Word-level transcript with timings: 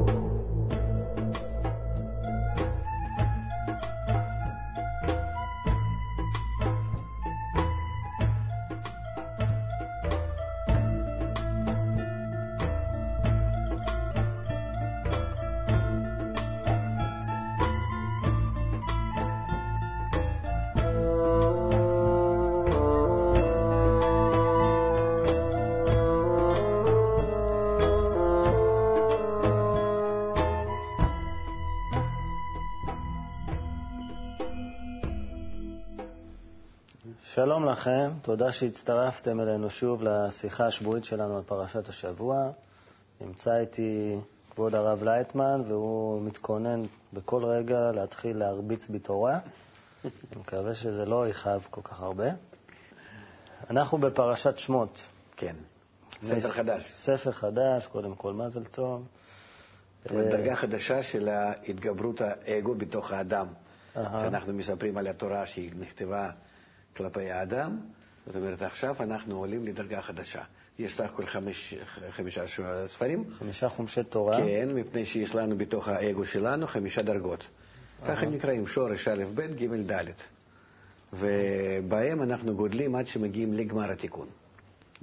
you 0.00 0.23
שלום 37.44 37.64
לכם, 37.64 38.10
תודה 38.22 38.52
שהצטרפתם 38.52 39.40
אלינו 39.40 39.70
שוב 39.70 40.02
לשיחה 40.02 40.66
השבועית 40.66 41.04
שלנו 41.04 41.36
על 41.36 41.42
פרשת 41.42 41.88
השבוע. 41.88 42.50
נמצא 43.20 43.56
איתי 43.56 44.16
כבוד 44.50 44.74
הרב 44.74 45.02
לייטמן, 45.02 45.62
והוא 45.68 46.22
מתכונן 46.22 46.82
בכל 47.12 47.44
רגע 47.44 47.92
להתחיל 47.92 48.36
להרביץ 48.36 48.86
בתורה. 48.90 49.38
אני 50.04 50.40
מקווה 50.40 50.74
שזה 50.74 51.04
לא 51.04 51.28
יכאב 51.28 51.66
כל 51.70 51.80
כך 51.84 52.00
הרבה. 52.00 52.28
אנחנו 53.70 53.98
בפרשת 53.98 54.58
שמות. 54.58 55.08
כן, 55.36 55.56
ספר 56.22 56.48
חדש. 56.48 56.92
ספר 56.96 57.32
חדש, 57.32 57.86
קודם 57.86 58.14
כל 58.14 58.32
מזל 58.32 58.64
טוב. 58.64 59.06
דרגה 60.06 60.56
חדשה 60.56 61.02
של 61.02 61.28
התגברות 61.68 62.20
האגו 62.20 62.74
בתוך 62.74 63.12
האדם. 63.12 63.46
שאנחנו 63.94 64.52
מספרים 64.52 64.96
על 64.96 65.06
התורה 65.06 65.46
שהיא 65.46 65.70
נכתבה 65.78 66.30
כלפי 66.96 67.30
האדם, 67.30 67.78
זאת 68.26 68.36
אומרת, 68.36 68.62
עכשיו 68.62 68.96
אנחנו 69.00 69.38
עולים 69.38 69.64
לדרגה 69.66 70.02
חדשה. 70.02 70.42
יש 70.78 70.96
סך 70.96 71.04
הכול 71.04 71.26
חמש, 71.26 71.74
חמישה 72.10 72.46
ספרים. 72.86 73.24
חמישה 73.38 73.68
חומשי 73.68 74.02
תורה. 74.04 74.36
כן, 74.36 74.68
מפני 74.74 75.06
שיש 75.06 75.34
לנו 75.34 75.56
בתוך 75.58 75.88
האגו 75.88 76.24
שלנו 76.24 76.66
חמישה 76.66 77.02
דרגות. 77.02 77.44
ככה 78.06 78.26
הם 78.26 78.32
נקראים 78.32 78.66
שורש 78.66 79.08
א', 79.08 79.24
ב', 79.34 79.40
ג', 79.40 79.92
ד'. 79.92 80.04
ובהם 81.12 82.22
אנחנו 82.22 82.54
גודלים 82.56 82.94
עד 82.94 83.06
שמגיעים 83.06 83.54
לגמר 83.54 83.90
התיקון. 83.90 84.26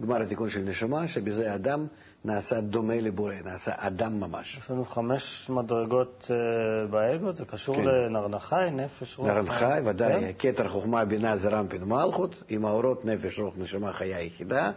גמר 0.02 0.22
התיקון 0.22 0.50
של 0.50 0.60
נשמה, 0.60 1.08
שבזה 1.08 1.52
האדם 1.52 1.88
נעשה 2.26 2.62
דומה 2.62 2.96
לבורא, 3.02 3.34
נעשה 3.46 3.72
אדם 3.78 4.20
ממש. 4.20 4.58
יש 4.58 4.72
לנו 4.72 4.86
חמש 4.86 5.50
מדרגות 5.50 6.28
uh, 6.28 6.92
באגו, 6.92 7.34
זה 7.34 7.46
קשור 7.46 7.76
כן. 7.76 7.84
לנרנחי, 7.84 8.70
נפש, 8.72 9.18
רוח. 9.18 9.28
נרנחי, 9.28 9.80
ודאי, 9.86 10.34
כן? 10.38 10.52
כתר 10.52 10.70
חוכמה, 10.70 11.06
בינה, 11.06 11.38
זרמפין 11.38 11.84
ומלכות, 11.84 12.44
עם 12.50 12.66
האורות 12.66 13.06
נפש, 13.06 13.40
רוח, 13.40 13.54
נשמה, 13.58 13.94
חיה 13.94 14.22
יחידה. 14.22 14.72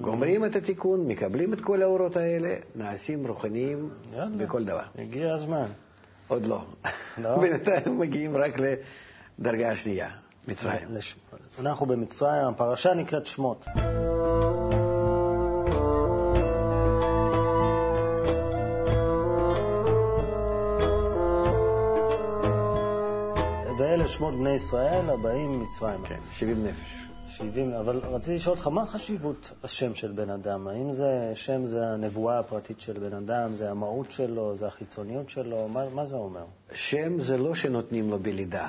גומרים 0.00 0.44
את 0.44 0.56
התיקון, 0.56 1.08
מקבלים 1.08 1.52
את 1.52 1.60
כל 1.60 1.82
האורות 1.82 2.16
האלה, 2.16 2.54
נעשים 2.74 3.26
רוחניים 3.26 3.90
יאללה, 4.12 4.36
בכל 4.36 4.64
דבר. 4.64 4.84
הגיע 4.98 5.34
הזמן. 5.34 5.66
עוד 6.28 6.46
לא. 6.46 6.64
לא? 7.18 7.38
בינתיים 7.42 7.98
מגיעים 7.98 8.36
רק 8.36 8.52
לדרגה 9.38 9.70
השנייה, 9.70 10.10
מצרים. 10.48 10.88
אנחנו 11.58 11.86
במצרים, 11.86 12.44
הפרשה 12.48 12.94
נקראת 12.94 13.26
שמות. 13.26 13.66
שמות 24.08 24.34
בני 24.34 24.50
ישראל 24.50 25.10
הבאים 25.10 25.62
מצרימה. 25.62 26.08
כן, 26.08 26.20
70 26.30 26.66
נפש. 26.66 27.08
70, 27.28 27.72
אבל 27.72 27.96
רציתי 27.96 28.34
לשאול 28.34 28.56
אותך, 28.56 28.66
מה 28.66 28.86
חשיבות 28.86 29.52
השם 29.64 29.94
של 29.94 30.12
בן 30.12 30.30
אדם? 30.30 30.68
האם 30.68 30.92
זה, 30.92 31.32
שם 31.34 31.64
זה 31.64 31.86
הנבואה 31.86 32.38
הפרטית 32.38 32.80
של 32.80 32.92
בן 32.92 33.14
אדם, 33.14 33.54
זה 33.54 33.70
המהות 33.70 34.10
שלו, 34.10 34.56
זה 34.56 34.66
החיצוניות 34.66 35.28
שלו? 35.28 35.68
מה, 35.68 35.88
מה 35.88 36.06
זה 36.06 36.16
אומר? 36.16 36.44
שם 36.72 37.22
זה 37.22 37.38
לא 37.38 37.54
שנותנים 37.54 38.10
לו 38.10 38.18
בלידה. 38.18 38.68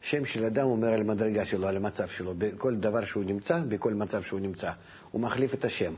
שם 0.00 0.24
של 0.24 0.44
אדם 0.44 0.66
אומר 0.66 0.88
על 0.88 1.00
המדרגה 1.00 1.44
שלו, 1.44 1.68
על 1.68 1.76
המצב 1.76 2.08
שלו, 2.08 2.34
בכל 2.38 2.74
דבר 2.74 3.04
שהוא 3.04 3.24
נמצא, 3.24 3.60
בכל 3.68 3.94
מצב 3.94 4.22
שהוא 4.22 4.40
נמצא. 4.40 4.70
הוא 5.10 5.20
מחליף 5.20 5.54
את 5.54 5.64
השם. 5.64 5.94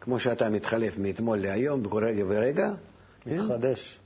כמו 0.00 0.18
שאתה 0.18 0.50
מתחלף 0.50 0.98
מאתמול 0.98 1.38
להיום, 1.38 1.82
בכל 1.82 2.04
רגע 2.04 2.24
ורגע. 2.28 2.72
מתחדש. 3.26 3.98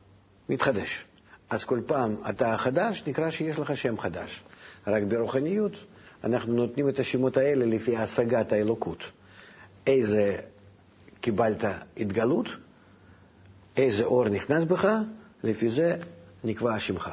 כן? 0.46 0.54
מתחדש. 0.54 1.06
אז 1.50 1.64
כל 1.64 1.80
פעם 1.86 2.16
אתה 2.30 2.56
חדש, 2.58 3.02
נקרא 3.06 3.30
שיש 3.30 3.58
לך 3.58 3.76
שם 3.76 3.98
חדש. 3.98 4.42
רק 4.86 5.02
ברוחניות 5.02 5.72
אנחנו 6.24 6.52
נותנים 6.52 6.88
את 6.88 6.98
השמות 6.98 7.36
האלה 7.36 7.66
לפי 7.66 7.96
השגת 7.96 8.52
האלוקות. 8.52 8.98
איזה 9.86 10.36
קיבלת 11.20 11.64
התגלות, 11.96 12.48
איזה 13.76 14.04
אור 14.04 14.28
נכנס 14.28 14.64
בך, 14.64 14.88
לפי 15.44 15.70
זה 15.70 15.96
נקבע 16.44 16.78
שמך. 16.78 17.10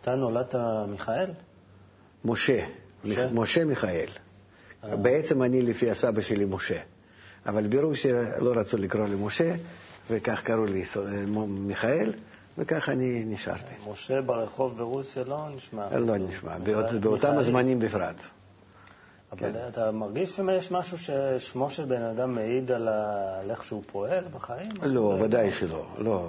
אתה 0.00 0.14
נולדת 0.14 0.54
מיכאל? 0.88 1.30
משה. 2.24 2.66
משה, 3.04 3.30
משה 3.32 3.64
מיכאל. 3.64 4.08
אה. 4.84 4.96
בעצם 4.96 5.42
אני 5.42 5.62
לפי 5.62 5.90
הסבא 5.90 6.20
שלי 6.20 6.44
משה. 6.44 6.80
אבל 7.46 7.66
ברוסיה 7.66 8.38
לא 8.38 8.52
רצו 8.56 8.76
לקרוא 8.76 9.06
לי 9.06 9.14
משה, 9.14 9.54
וכך 10.10 10.40
קראו 10.44 10.64
לי 10.64 10.84
מיכאל, 11.48 12.12
וכך 12.58 12.88
אני 12.88 13.24
נשארתי. 13.26 13.74
משה 13.92 14.20
ברחוב 14.22 14.76
ברוסיה 14.78 15.24
לא 15.24 15.48
נשמע. 15.56 15.96
לא 15.96 16.16
נשמע, 16.16 16.58
באותם 17.00 17.38
הזמנים 17.38 17.78
בפרט. 17.78 18.16
אבל 19.32 19.52
כן. 19.52 19.58
אתה 19.68 19.90
מרגיש 19.90 20.36
שיש 20.36 20.72
משהו 20.72 20.98
ששמו 20.98 21.70
של 21.70 21.84
בן 21.84 22.02
אדם 22.02 22.34
מעיד 22.34 22.72
על, 22.72 22.88
איך 23.50 23.64
שהוא 23.64 23.82
פועל 23.92 24.24
בחיים? 24.34 24.72
לא, 24.82 25.16
ודאי 25.20 25.52
שלא. 25.52 25.86
לא, 25.98 26.28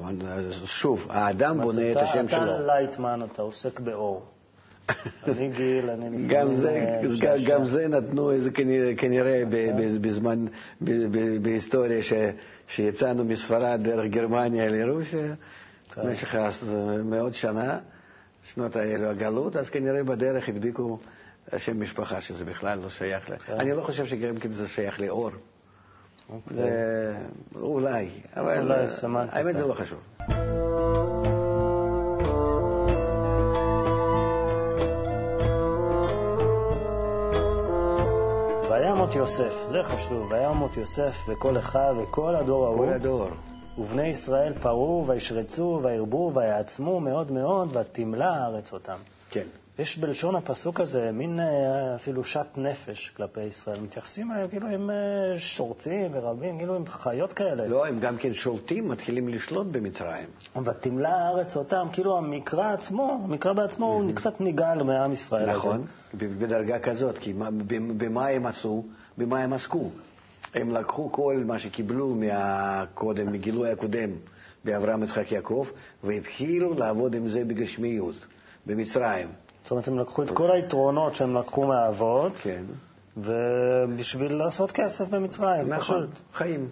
שוב, 0.65 1.07
האדם 1.09 1.61
בונה 1.61 1.91
את 1.91 1.97
השם 1.97 2.27
שלו. 2.27 2.43
אתה 2.43 2.59
לייטמן, 2.59 3.19
אתה 3.31 3.41
עוסק 3.41 3.79
באור. 3.79 4.25
אני 5.27 5.49
גיל, 5.49 5.89
אני 5.89 6.27
לפעמים... 6.27 7.45
גם 7.45 7.63
זה 7.63 7.87
נתנו 7.87 8.31
איזה 8.31 8.49
כנראה 8.97 9.43
כן. 9.51 10.01
בזמן, 10.01 10.45
בהיסטוריה 11.41 12.01
שיצאנו 12.67 13.25
מספרד 13.25 13.79
דרך 13.83 14.11
גרמניה 14.11 14.69
לרוסיה. 14.69 15.33
במשך 15.97 16.35
מאות 17.03 17.33
שנה, 17.33 17.79
שנות 18.43 18.75
האלו 18.75 19.09
הגלות, 19.09 19.55
אז 19.55 19.69
כנראה 19.69 20.03
בדרך 20.03 20.49
הדביקו 20.49 20.99
שם 21.57 21.81
משפחה, 21.81 22.21
שזה 22.21 22.45
בכלל 22.45 22.79
לא 22.79 22.89
שייך 22.89 23.29
ל... 23.29 23.37
כן. 23.37 23.53
אני 23.59 23.71
לא 23.71 23.81
חושב 23.81 24.05
כן 24.05 24.51
זה 24.51 24.67
שייך 24.67 24.99
לאור. 24.99 25.31
אוקיי. 26.29 26.57
אולי, 27.55 28.09
אבל 28.35 28.71
האמת 29.31 29.57
זה 29.57 29.65
לא 29.65 29.73
חשוב. 29.73 29.99
וימות 38.69 39.15
יוסף, 39.15 39.53
זה 39.67 39.77
חשוב, 39.83 40.31
וימות 40.31 40.77
יוסף 40.77 41.15
וכל 41.27 41.57
אחיו 41.57 41.95
וכל 42.03 42.35
הדור 42.35 42.65
ההוא. 42.65 42.85
כל 42.85 42.93
הדור. 42.93 43.29
ובני 43.77 44.07
ישראל 44.07 44.53
פרעו 44.53 45.05
וישרצו 45.07 45.79
וירבו 45.83 46.31
ויעצמו 46.35 46.99
מאוד 46.99 47.31
מאוד 47.31 47.75
ותמלא 47.75 48.25
הארץ 48.25 48.73
אותם. 48.73 48.97
כן. 49.29 49.47
יש 49.79 49.97
בלשון 49.97 50.35
הפסוק 50.35 50.79
הזה 50.79 51.09
מין 51.13 51.39
אה, 51.39 51.95
אפילו 51.95 52.23
שת 52.23 52.47
נפש 52.57 53.09
כלפי 53.17 53.41
ישראל. 53.41 53.79
מתייחסים 53.79 54.31
אליהם 54.31 54.47
כאילו 54.47 54.67
הם 54.67 54.89
אה, 54.89 55.37
שורצים 55.37 56.11
ורבים, 56.13 56.57
כאילו 56.57 56.75
הם 56.75 56.85
חיות 56.87 57.33
כאלה. 57.33 57.67
לא, 57.67 57.87
הם 57.87 57.99
גם 57.99 58.17
כן 58.17 58.33
שולטים, 58.33 58.87
מתחילים 58.89 59.27
לשלוט 59.27 59.67
במצרים. 59.71 60.27
ותמלא 60.65 61.07
הארץ 61.07 61.57
אותם, 61.57 61.87
כאילו 61.93 62.17
המקרא 62.17 62.73
עצמו, 62.73 63.21
המקרא 63.23 63.53
בעצמו 63.53 63.85
הוא 63.85 64.11
קצת 64.15 64.41
נגאל 64.41 64.83
מעם 64.83 65.13
ישראל. 65.13 65.51
נכון, 65.51 65.85
בדרגה 66.13 66.79
כזאת, 66.79 67.17
כי 67.17 67.33
במה 67.97 68.27
הם 68.27 68.45
עשו, 68.45 68.83
במה 69.17 69.39
הם 69.39 69.53
עסקו. 69.53 69.89
הם 70.53 70.71
לקחו 70.71 71.11
כל 71.11 71.43
מה 71.45 71.59
שקיבלו 71.59 72.15
מהקודם, 72.15 73.31
מגילוי 73.31 73.71
הקודם 73.71 74.09
באברהם, 74.65 75.03
יצחק, 75.03 75.31
יעקב, 75.31 75.67
והתחילו 76.03 76.73
לעבוד 76.73 77.15
עם 77.15 77.27
זה 77.27 77.43
בגשמיות, 77.45 78.15
במצרים. 78.65 79.27
זאת 79.63 79.71
אומרת, 79.71 79.87
הם 79.87 79.99
לקחו 79.99 80.23
את 80.23 80.31
כל 80.31 80.51
היתרונות 80.51 81.15
שהם 81.15 81.35
לקחו 81.35 81.67
מהאבות, 81.67 82.33
כן. 82.37 82.63
ובשביל 83.17 84.33
לעשות 84.33 84.71
כסף 84.71 85.07
במצרים, 85.07 85.67
נכון, 85.67 86.07
פשוט. 86.07 86.19
חיים. 86.33 86.69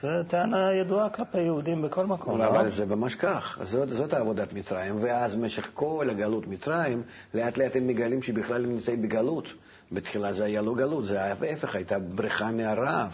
זו 0.00 0.08
טענה 0.28 0.72
ידועה 0.72 1.10
כלפי 1.10 1.40
יהודים 1.40 1.82
בכל 1.82 2.06
מקום, 2.06 2.38
לא? 2.38 2.48
אבל 2.48 2.70
זה 2.70 2.86
ממש 2.86 3.14
כך, 3.14 3.58
זאת, 3.62 3.88
זאת 3.88 4.14
עבודת 4.14 4.52
מצרים, 4.52 4.98
ואז 5.02 5.34
במשך 5.34 5.68
כל 5.74 6.06
הגלות 6.10 6.46
מצרים, 6.46 7.02
לאט 7.34 7.56
לאט 7.56 7.76
הם 7.76 7.86
מגלים 7.86 8.22
שבכלל 8.22 8.64
הם 8.64 8.70
נמצאים 8.70 9.02
בגלות. 9.02 9.48
בתחילה 9.92 10.32
זה 10.32 10.44
היה 10.44 10.62
לא 10.62 10.74
גלות, 10.74 11.04
זה 11.04 11.22
ההפך, 11.22 11.74
הייתה 11.74 11.98
בריחה 11.98 12.50
מהרעב. 12.50 13.12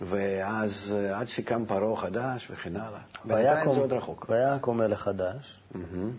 ואז 0.00 0.94
עד 1.14 1.28
שקם 1.28 1.64
פרעה 1.66 1.96
חדש 1.96 2.50
וכן 2.50 2.76
הלאה. 2.76 3.00
בינתיים 3.24 3.72
זה 3.72 3.80
עוד 3.80 3.92
רחוק. 3.92 4.26
ויקום 4.28 4.78
מלך 4.78 5.00
חדש 5.00 5.58
מהמם. 5.74 6.10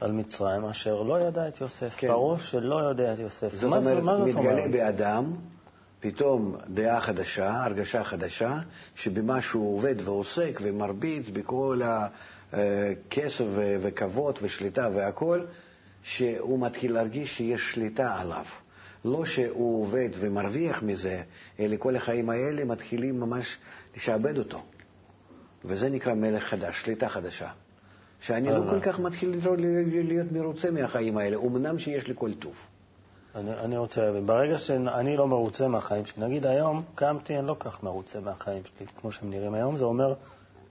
על 0.00 0.12
מצרים, 0.12 0.64
אשר 0.64 1.02
לא 1.02 1.20
ידע 1.20 1.48
את 1.48 1.60
יוסף. 1.60 1.94
כן. 1.96 2.06
פרעה 2.06 2.38
שלא 2.38 2.74
יודע 2.74 3.12
את 3.12 3.18
יוסף. 3.18 3.54
זאת 3.54 3.64
מה 3.70 3.76
אומרת, 3.76 4.02
מה 4.02 4.16
זאת 4.16 4.26
מתגלה 4.26 4.50
אומרת? 4.50 4.70
באדם 4.70 5.32
פתאום 6.02 6.56
דעה 6.68 7.00
חדשה, 7.00 7.64
הרגשה 7.64 8.04
חדשה, 8.04 8.58
שבמה 8.94 9.42
שהוא 9.42 9.76
עובד 9.76 9.94
ועוסק 10.04 10.60
ומרביץ 10.62 11.28
בכל 11.28 11.80
הכסף 12.52 13.44
וכבוד 13.56 14.38
ושליטה 14.42 14.88
והכול, 14.94 15.46
שהוא 16.02 16.60
מתחיל 16.66 16.92
להרגיש 16.92 17.36
שיש 17.36 17.72
שליטה 17.74 18.20
עליו. 18.20 18.44
לא 19.04 19.24
שהוא 19.24 19.82
עובד 19.82 20.08
ומרוויח 20.14 20.82
מזה, 20.82 21.22
אלא 21.60 21.76
כל 21.78 21.96
החיים 21.96 22.30
האלה 22.30 22.64
מתחילים 22.64 23.20
ממש 23.20 23.58
לשעבד 23.96 24.38
אותו. 24.38 24.62
וזה 25.64 25.88
נקרא 25.88 26.14
מלך 26.14 26.44
חדש, 26.44 26.82
שליטה 26.82 27.08
חדשה. 27.08 27.48
שאני 28.20 28.48
לא 28.48 28.56
הבנתי. 28.56 28.70
כל 28.70 28.92
כך 28.92 29.00
מתחיל 29.00 29.40
להיות 30.08 30.32
מרוצה 30.32 30.70
מהחיים 30.70 31.18
האלה, 31.18 31.36
אמנם 31.36 31.78
שיש 31.78 32.08
לי 32.08 32.14
כל 32.16 32.34
טוב. 32.34 32.56
אני, 33.34 33.50
אני 33.54 33.76
רוצה, 33.76 34.12
ברגע 34.26 34.58
שאני 34.58 35.16
לא 35.16 35.28
מרוצה 35.28 35.68
מהחיים 35.68 36.06
שלי, 36.06 36.24
נגיד 36.26 36.46
היום 36.46 36.82
קמתי, 36.94 37.38
אני 37.38 37.46
לא 37.46 37.56
כך 37.58 37.82
מרוצה 37.82 38.20
מהחיים 38.20 38.62
שלי, 38.64 38.86
כמו 39.00 39.12
שהם 39.12 39.30
נראים 39.30 39.54
היום, 39.54 39.76
זה 39.76 39.84
אומר 39.84 40.14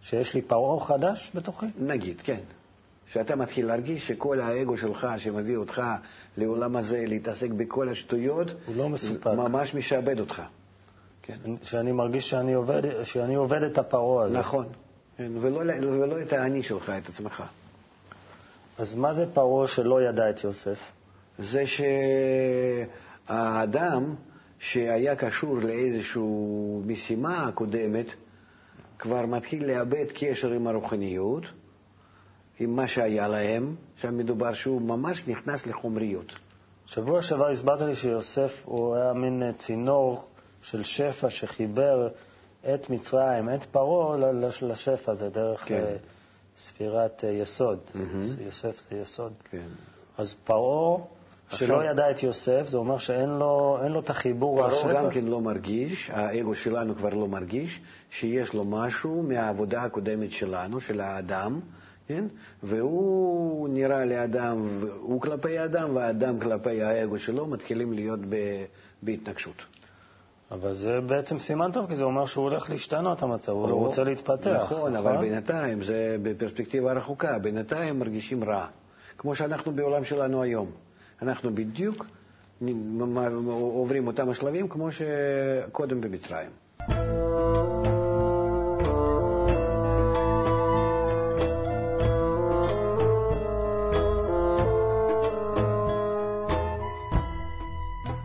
שיש 0.02 0.34
לי 0.34 0.42
פרעה 0.42 0.80
חדש 0.86 1.32
בתוכי? 1.36 1.66
נגיד, 1.78 2.22
כן. 2.22 2.40
שאתה 3.08 3.36
מתחיל 3.36 3.66
להרגיש 3.66 4.08
שכל 4.08 4.42
האגו 4.42 4.78
שלך 4.78 5.08
שמביא 5.18 5.58
אותך 5.58 5.82
לעולם 6.38 6.76
הזה 6.76 7.04
להתעסק 7.08 7.50
בכל 7.50 7.90
השטויות, 7.90 8.48
הוא 8.66 8.76
לא 8.76 8.90
מסופק. 8.90 9.28
ממש 9.28 9.76
משעבד 9.76 10.20
אותך. 10.20 10.42
כן. 11.22 11.38
שאני 11.64 11.92
מרגיש 11.92 12.30
שאני 12.30 12.54
עובד, 12.54 13.04
שאני 13.04 13.36
עובד 13.36 13.64
את 13.64 13.78
הפרעה 13.78 14.26
הזה. 14.26 14.38
נכון. 14.38 14.66
כן, 15.18 15.32
ולא, 15.40 15.60
ולא 15.82 16.22
את 16.22 16.34
האני 16.34 16.64
שלך, 16.64 16.90
את 16.90 17.10
עצמך. 17.10 17.44
אז 18.78 18.96
מה 18.96 19.14
זה 19.14 19.26
פרעה 19.34 19.68
שלא 19.68 20.02
ידע 20.02 20.30
את 20.30 20.44
יוסף? 20.44 20.80
זה 21.42 21.64
שהאדם 23.28 24.16
שהיה 24.60 25.16
קשור 25.16 25.58
לאיזושהי 25.58 26.22
משימה 26.86 27.52
קודמת, 27.54 28.06
כבר 29.00 29.26
מתחיל 29.26 29.66
לאבד 29.66 30.06
קשר 30.14 30.52
עם 30.52 30.68
הרוחניות, 30.68 31.44
עם 32.60 32.76
מה 32.76 32.88
שהיה 32.88 33.28
להם, 33.28 33.76
שם 33.96 34.18
מדובר 34.18 34.54
שהוא 34.54 34.82
ממש 34.82 35.28
נכנס 35.28 35.66
לחומריות. 35.66 36.34
שבוע 36.86 37.22
שעבר 37.22 37.48
הסברת 37.48 37.82
לי 37.82 37.96
שיוסף 37.96 38.62
הוא 38.66 38.96
היה 38.96 39.14
מין 39.14 39.44
אה, 39.44 39.54
צינור 39.54 40.30
של 40.62 40.84
שפע 40.84 41.30
שחיבר 41.30 42.10
את 42.74 42.90
מצרים, 42.90 43.50
את 43.50 43.64
פרעה, 43.66 44.18
לשפע 44.62 45.12
הזה, 45.12 45.30
דרך 45.30 45.68
כן. 45.68 45.76
אה, 45.76 45.96
ספירת 46.58 47.24
אה, 47.24 47.30
יסוד. 47.30 47.80
זה 48.20 48.44
יוסף 48.44 48.80
זה 48.90 48.98
יסוד. 48.98 49.34
כן. 49.52 49.68
אז 50.18 50.34
פרעה, 50.44 50.98
שלא 51.56 51.84
ידע 51.84 52.12
את 52.12 52.24
יוסף, 52.24 52.68
זה 52.68 52.78
אומר 52.78 52.98
שאין 52.98 53.30
לו, 53.30 53.80
לו 53.90 54.00
את 54.00 54.10
החיבור 54.10 54.70
פרעה? 54.70 55.04
גם 55.04 55.10
כן 55.10 55.24
לא 55.26 55.42
מרגיש, 55.42 56.10
האגו 56.14 56.56
שלנו 56.56 56.96
כבר 56.96 57.10
לא 57.10 57.28
מרגיש, 57.28 57.82
שיש 58.10 58.54
לו 58.54 58.64
משהו 58.64 59.24
מהעבודה 59.24 59.84
הקודמת 59.84 60.32
שלנו, 60.32 60.80
של 60.82 61.02
האדם, 61.02 61.60
כן? 62.08 62.26
והוא 62.64 63.70
נראה 63.70 64.06
לאדם, 64.06 64.80
הוא 65.02 65.22
כלפי 65.22 65.58
האדם, 65.58 65.96
והאדם 65.96 66.40
כלפי 66.40 66.82
האגו 66.84 67.20
שלו 67.20 67.48
מתחילים 67.48 67.94
להיות 67.94 68.20
ב- 68.30 68.66
בהתנגשות. 69.04 69.56
אבל 70.52 70.74
זה 70.74 71.02
בעצם 71.02 71.40
סימן 71.40 71.72
טוב, 71.72 71.88
כי 71.88 71.96
זה 71.96 72.04
אומר 72.04 72.26
שהוא 72.26 72.44
הולך 72.44 72.70
להשתנות 72.70 73.24
המצב, 73.24 73.52
הוא 73.52 73.70
לא 73.70 73.76
רוצה 73.76 74.04
להתפתח. 74.04 74.68
נכון, 74.72 74.96
אבל 74.96 75.18
בינתיים, 75.18 75.84
זה 75.84 76.18
בפרספקטיבה 76.24 76.94
רחוקה, 76.94 77.40
בינתיים 77.40 78.00
מרגישים 78.00 78.44
רע, 78.44 78.66
כמו 79.18 79.36
שאנחנו 79.36 79.72
בעולם 79.72 80.04
שלנו 80.04 80.42
היום. 80.42 80.72
אנחנו 81.22 81.56
בדיוק 81.56 82.06
עוברים 83.52 84.08
אותם 84.08 84.30
השלבים 84.30 84.68
כמו 84.68 84.90
שקודם 84.92 86.02
במצרים. 86.02 86.50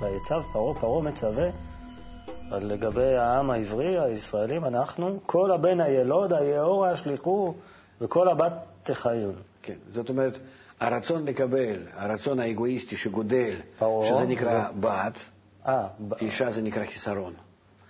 ויצב 0.00 0.42
פרעה, 0.52 0.80
פרעה 0.80 1.02
מצווה 1.02 1.50
על 2.50 2.66
לגבי 2.66 3.16
העם 3.16 3.50
העברי, 3.50 3.98
הישראלים, 3.98 4.64
אנחנו, 4.64 5.20
כל 5.26 5.50
הבן 5.50 5.80
הילוד, 5.80 6.32
היאורה 6.32 6.92
ישליכו, 6.92 7.54
וכל 8.00 8.28
הבת 8.28 8.52
תחיון. 8.82 9.34
כן, 9.62 9.76
זאת 9.92 10.08
אומרת, 10.08 10.38
הרצון 10.80 11.24
לקבל, 11.26 11.82
הרצון 11.94 12.40
האגואיסטי 12.40 12.96
שגודל, 12.96 13.54
פרעה, 13.78 14.08
שזה 14.08 14.26
נקרא 14.26 14.50
זה- 14.62 14.80
בת, 14.80 15.18
אה, 15.66 15.86
ב- 16.08 16.14
אישה 16.14 16.52
זה 16.52 16.62
נקרא 16.62 16.84
חיסרון. 16.84 17.32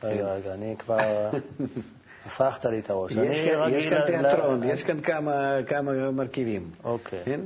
רגע, 0.02 0.32
רגע, 0.34 0.54
אני 0.54 0.74
כבר... 0.78 0.98
הפכת 2.26 2.64
לי 2.64 2.78
את 2.78 2.90
הראש. 2.90 3.12
יש 3.12 3.40
כאן, 3.50 3.70
יש 3.72 3.86
כאן 3.86 4.00
תיאטרון, 4.06 4.60
ל- 4.60 4.64
יש 4.70 4.82
כאן 4.82 5.00
כמה, 5.00 5.56
כמה 5.68 6.10
מרכיבים. 6.10 6.70
אוקיי. 6.84 7.22
כן? 7.24 7.40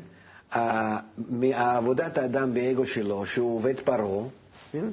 מעבודת 1.30 2.18
האדם 2.18 2.54
באגו 2.54 2.86
שלו, 2.86 3.26
שהוא 3.26 3.56
עובד 3.56 3.80
פרעה, 3.80 4.24
כן? 4.72 4.84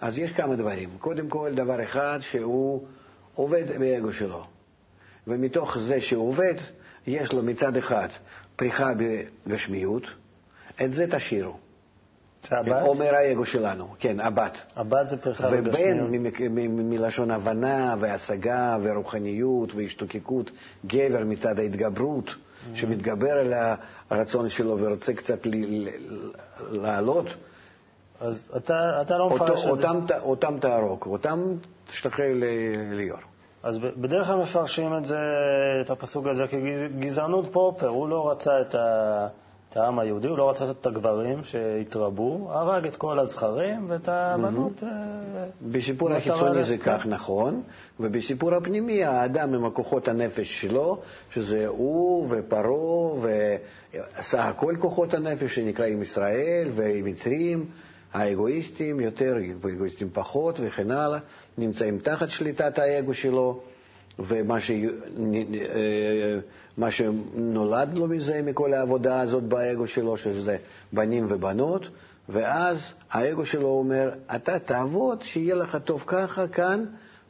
אז 0.00 0.18
יש 0.18 0.32
כמה 0.32 0.56
דברים. 0.56 0.88
קודם 0.98 1.28
כל, 1.28 1.54
דבר 1.54 1.82
אחד, 1.82 2.18
שהוא 2.22 2.84
עובד 3.34 3.64
באגו 3.78 4.12
שלו. 4.12 4.44
ומתוך 5.26 5.78
זה 5.78 6.00
שהוא 6.00 6.28
עובד, 6.28 6.54
יש 7.06 7.32
לו 7.32 7.42
מצד 7.42 7.76
אחד 7.76 8.08
פריחה 8.56 8.92
בגשמיות, 9.46 10.02
את 10.84 10.92
זה 10.92 11.06
תשאירו. 11.10 11.56
זה 12.48 12.58
הבת? 12.58 12.82
אומר 12.86 13.14
האגו 13.14 13.44
שלנו, 13.44 13.88
כן, 13.98 14.20
הבת. 14.20 14.58
הבת 14.76 15.08
זה 15.08 15.16
פריחה 15.16 15.50
מ- 16.10 16.90
מלשון 16.90 17.30
הבנה 17.30 17.94
והשגה 18.00 18.78
ורוחניות 18.82 19.74
והשתוקקות, 19.74 20.50
גבר 20.86 21.24
מצד 21.24 21.58
ההתגברות, 21.58 22.24
Mm-hmm. 22.64 22.76
שמתגבר 22.76 23.32
על 23.38 23.54
הרצון 24.10 24.48
שלו 24.48 24.78
ורוצה 24.78 25.12
קצת 25.14 25.46
ל- 25.46 25.50
ל- 25.54 25.88
לעלות, 26.70 27.26
אז 28.20 28.50
אתה, 28.56 29.02
אתה 29.02 29.18
לא 29.18 29.30
מפרש 29.30 29.50
את 29.60 29.64
זה. 29.64 29.70
אותם 29.70 30.00
ת- 30.08 30.10
אותם 30.10 30.58
תהרוג, 30.60 31.02
אותם 31.06 31.40
תשתחרר 31.88 32.32
ל- 32.34 32.44
ליאור. 32.94 33.18
אז 33.64 33.78
בדרך 33.78 34.26
כלל 34.26 34.36
מפרשים 34.36 34.96
את 34.96 35.04
זה, 35.04 35.18
את 35.84 35.90
הפסוק 35.90 36.26
הזה 36.26 36.44
כגזענות 36.46 37.52
פרופר. 37.52 37.88
הוא 37.88 38.08
לא 38.08 38.30
רצה 38.30 38.50
את, 38.60 38.74
ה, 38.74 39.26
את 39.70 39.76
העם 39.76 39.98
היהודי, 39.98 40.28
הוא 40.28 40.38
לא 40.38 40.50
רצה 40.50 40.70
את 40.70 40.86
הגברים 40.86 41.44
שהתרבו, 41.44 42.48
הרג 42.50 42.86
את 42.86 42.96
כל 42.96 43.18
הזכרים 43.18 43.84
ואת 43.88 44.08
הבנות... 44.08 44.82
אה, 44.82 44.88
בסיפור 45.62 46.12
החיצוני 46.12 46.64
זה 46.64 46.78
כך 46.78 47.06
נכון, 47.06 47.62
ובסיפור 48.00 48.54
הפנימי 48.54 49.04
האדם 49.04 49.54
עם 49.54 49.64
הכוחות 49.64 50.08
הנפש 50.08 50.60
שלו, 50.60 50.98
שזה 51.30 51.66
הוא 51.66 52.26
ופרעה 52.30 53.28
וסך 54.18 54.38
הכל 54.38 54.74
כוחות 54.78 55.14
הנפש 55.14 55.54
שנקראים 55.54 56.02
ישראל 56.02 56.68
ומצרים, 56.74 57.66
האגואיסטים 58.14 59.00
יותר 59.00 59.36
ואגואיסטים 59.60 60.08
פחות 60.12 60.60
וכן 60.62 60.90
הלאה, 60.90 61.18
נמצאים 61.58 61.98
תחת 61.98 62.28
שליטת 62.28 62.78
האגו 62.78 63.14
שלו, 63.14 63.60
ומה 64.18 64.60
ש... 64.60 64.70
אה, 64.70 66.38
מה 66.76 66.90
שנולד 66.90 67.94
לו 67.94 68.06
מזה, 68.06 68.42
מכל 68.42 68.74
העבודה 68.74 69.20
הזאת 69.20 69.42
באגו 69.42 69.86
שלו, 69.86 70.16
שזה 70.16 70.56
בנים 70.92 71.26
ובנות, 71.28 71.88
ואז 72.28 72.78
האגו 73.10 73.46
שלו 73.46 73.68
אומר, 73.68 74.10
אתה 74.36 74.58
תעבוד, 74.58 75.22
שיהיה 75.22 75.54
לך 75.54 75.78
טוב 75.84 76.04
ככה, 76.06 76.48
כאן, 76.48 76.84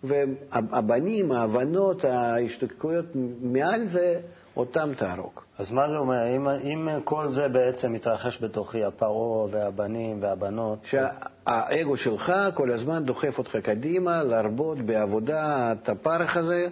והבנים, 0.04 1.32
ההבנות, 1.32 2.04
ההשתוקקויות 2.04 3.04
מעל 3.42 3.84
זה, 3.84 4.20
אותם 4.56 4.88
תהרוג. 4.96 5.40
אז 5.58 5.70
מה 5.70 5.88
זה 5.88 5.96
אומר? 5.96 6.36
אם, 6.36 6.48
אם 6.48 6.88
כל 7.04 7.28
זה 7.28 7.48
בעצם 7.48 7.92
מתרחש 7.92 8.42
בתוכי, 8.42 8.84
הפרעה 8.84 9.46
והבנים 9.50 10.22
והבנות, 10.22 10.78
אז, 10.82 10.88
שהאגו 10.88 11.96
שלך 11.96 12.32
כל 12.54 12.70
הזמן 12.70 13.04
דוחף 13.04 13.38
אותך 13.38 13.56
קדימה, 13.56 14.22
להרבות 14.22 14.78
בעבודה, 14.78 15.72
את 15.72 15.88
הפרך 15.88 16.36
הזה, 16.36 16.68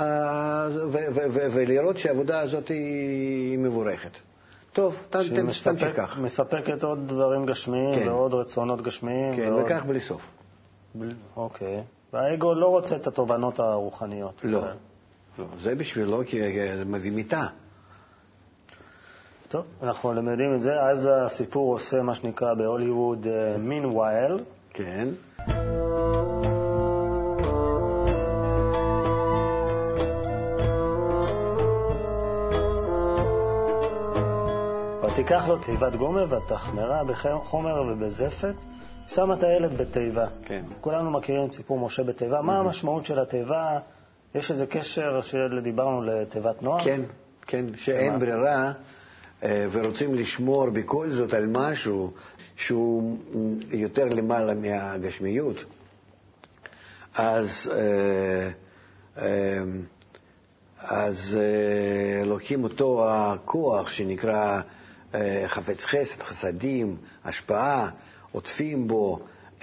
אה, 0.00 0.68
ולראות 1.32 1.98
שהעבודה 1.98 2.40
הזאת 2.40 2.68
היא 2.68 3.58
מבורכת. 3.58 4.10
טוב, 4.72 4.96
תמשיך 5.10 5.96
כך. 5.96 6.18
מספקת 6.18 6.84
עוד 6.84 7.08
דברים 7.08 7.46
גשמיים 7.46 7.94
כן. 7.94 8.08
ועוד 8.08 8.34
רצונות 8.34 8.82
גשמיים. 8.82 9.36
כן, 9.36 9.52
ועוד... 9.52 9.64
וכך 9.64 9.84
בלי 9.84 10.00
סוף. 10.00 10.22
בל- 10.94 11.14
אוקיי. 11.36 11.82
והאגו 12.12 12.54
לא 12.54 12.66
רוצה 12.66 12.96
את 12.96 13.06
התובנות 13.06 13.58
הרוחניות. 13.60 14.40
לא. 14.44 14.64
זה 15.62 15.74
בשבילו 15.74 16.22
מביא 16.86 17.12
מיטה. 17.12 17.46
טוב, 19.48 19.64
אנחנו 19.82 20.12
למדים 20.12 20.54
את 20.54 20.60
זה. 20.60 20.82
אז 20.82 21.08
הסיפור 21.12 21.72
עושה 21.72 22.02
מה 22.02 22.14
שנקרא 22.14 22.54
בהוליווד 22.54 23.26
אה, 23.26 23.56
meanwhile. 23.56 24.42
כן. 24.70 25.08
ותיקח 35.04 35.48
לו 35.48 35.58
תיבת 35.58 35.96
גומר 35.96 36.26
ותחמרה 36.30 37.04
בחומר 37.04 37.82
ובזפת, 37.82 38.54
שמה 39.08 39.34
את 39.34 39.42
הילד 39.42 39.80
בתיבה. 39.80 40.26
כן. 40.44 40.64
כולנו 40.80 41.10
מכירים 41.10 41.46
את 41.46 41.52
סיפור 41.52 41.78
משה 41.78 42.02
בתיבה. 42.02 42.38
Mm-hmm. 42.38 42.42
מה 42.42 42.58
המשמעות 42.58 43.04
של 43.04 43.18
התיבה? 43.18 43.78
יש 44.36 44.50
איזה 44.50 44.66
קשר 44.66 45.20
שדיברנו 45.20 46.02
לתיבת 46.02 46.62
נוער? 46.62 46.84
כן, 46.84 47.00
כן, 47.46 47.64
שאין 47.76 48.18
ברירה, 48.18 48.72
אה, 49.42 49.66
ורוצים 49.70 50.14
לשמור 50.14 50.70
בכל 50.70 51.10
זאת 51.10 51.34
על 51.34 51.46
משהו 51.46 52.12
שהוא 52.56 53.18
יותר 53.70 54.04
למעלה 54.08 54.54
מהגשמיות. 54.54 55.56
אז, 57.14 57.70
אה, 57.72 58.50
אה, 59.22 59.62
אז 60.78 61.38
לוקחים 62.24 62.64
אותו 62.64 63.06
הכוח 63.08 63.90
שנקרא 63.90 64.60
חפץ 65.46 65.80
חסד, 65.84 66.22
חסדים, 66.22 66.96
השפעה, 67.24 67.90
עוטפים 68.32 68.88
בו 68.88 69.20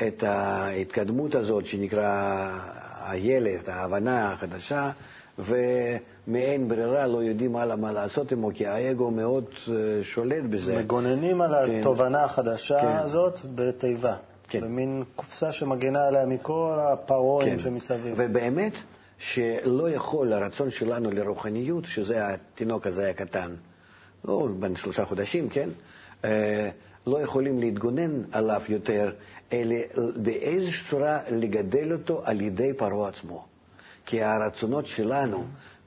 את 0.08 0.24
ההתקדמות 0.24 1.36
הזאת 1.36 1.65
שנקרא 1.65 2.50
הילד, 3.05 3.69
ההבנה 3.69 4.31
החדשה, 4.31 4.91
ומאין 5.39 6.67
ברירה 6.67 7.07
לא 7.07 7.24
יודעים 7.24 7.55
הלאה 7.55 7.75
מה 7.75 7.91
לעשות 7.91 8.31
עמו, 8.31 8.51
כי 8.53 8.67
האגו 8.67 9.12
מאוד 9.12 9.45
אה, 9.72 10.03
שולט 10.03 10.43
בזה. 10.50 10.79
מגוננים 10.79 11.41
על 11.41 11.67
כן. 11.67 11.79
התובנה 11.79 12.24
החדשה 12.24 12.81
כן. 12.81 12.98
הזאת 12.98 13.39
בתיבה. 13.55 14.15
כן. 14.48 14.62
במין 14.62 15.03
קופסה 15.15 15.51
שמגינה 15.51 16.07
עליה 16.07 16.25
מכל 16.25 16.79
הפרעורים 16.81 17.50
כן. 17.50 17.60
שמסביב. 17.60 18.13
ובאמת, 18.17 18.74
שלא 19.17 19.89
יכול 19.89 20.33
הרצון 20.33 20.69
שלנו 20.69 21.12
לרוחניות, 21.12 21.86
שזה 21.86 22.27
התינוק 22.27 22.88
הזה 22.88 23.10
הקטן, 23.10 23.55
לא 24.25 24.48
בן 24.60 24.75
שלושה 24.75 25.05
חודשים, 25.05 25.50
כן? 25.50 25.69
אה, 26.25 26.69
לא 27.07 27.22
יכולים 27.22 27.60
להתגונן 27.60 28.22
עליו 28.31 28.62
יותר, 28.69 29.12
אלא 29.53 29.75
באיזושהי 30.15 30.89
צורה 30.89 31.19
לגדל 31.29 31.93
אותו 31.93 32.22
על 32.25 32.41
ידי 32.41 32.74
פרעה 32.74 33.10
עצמו. 33.10 33.45
כי 34.05 34.24
הרצונות 34.24 34.86
שלנו 34.86 35.43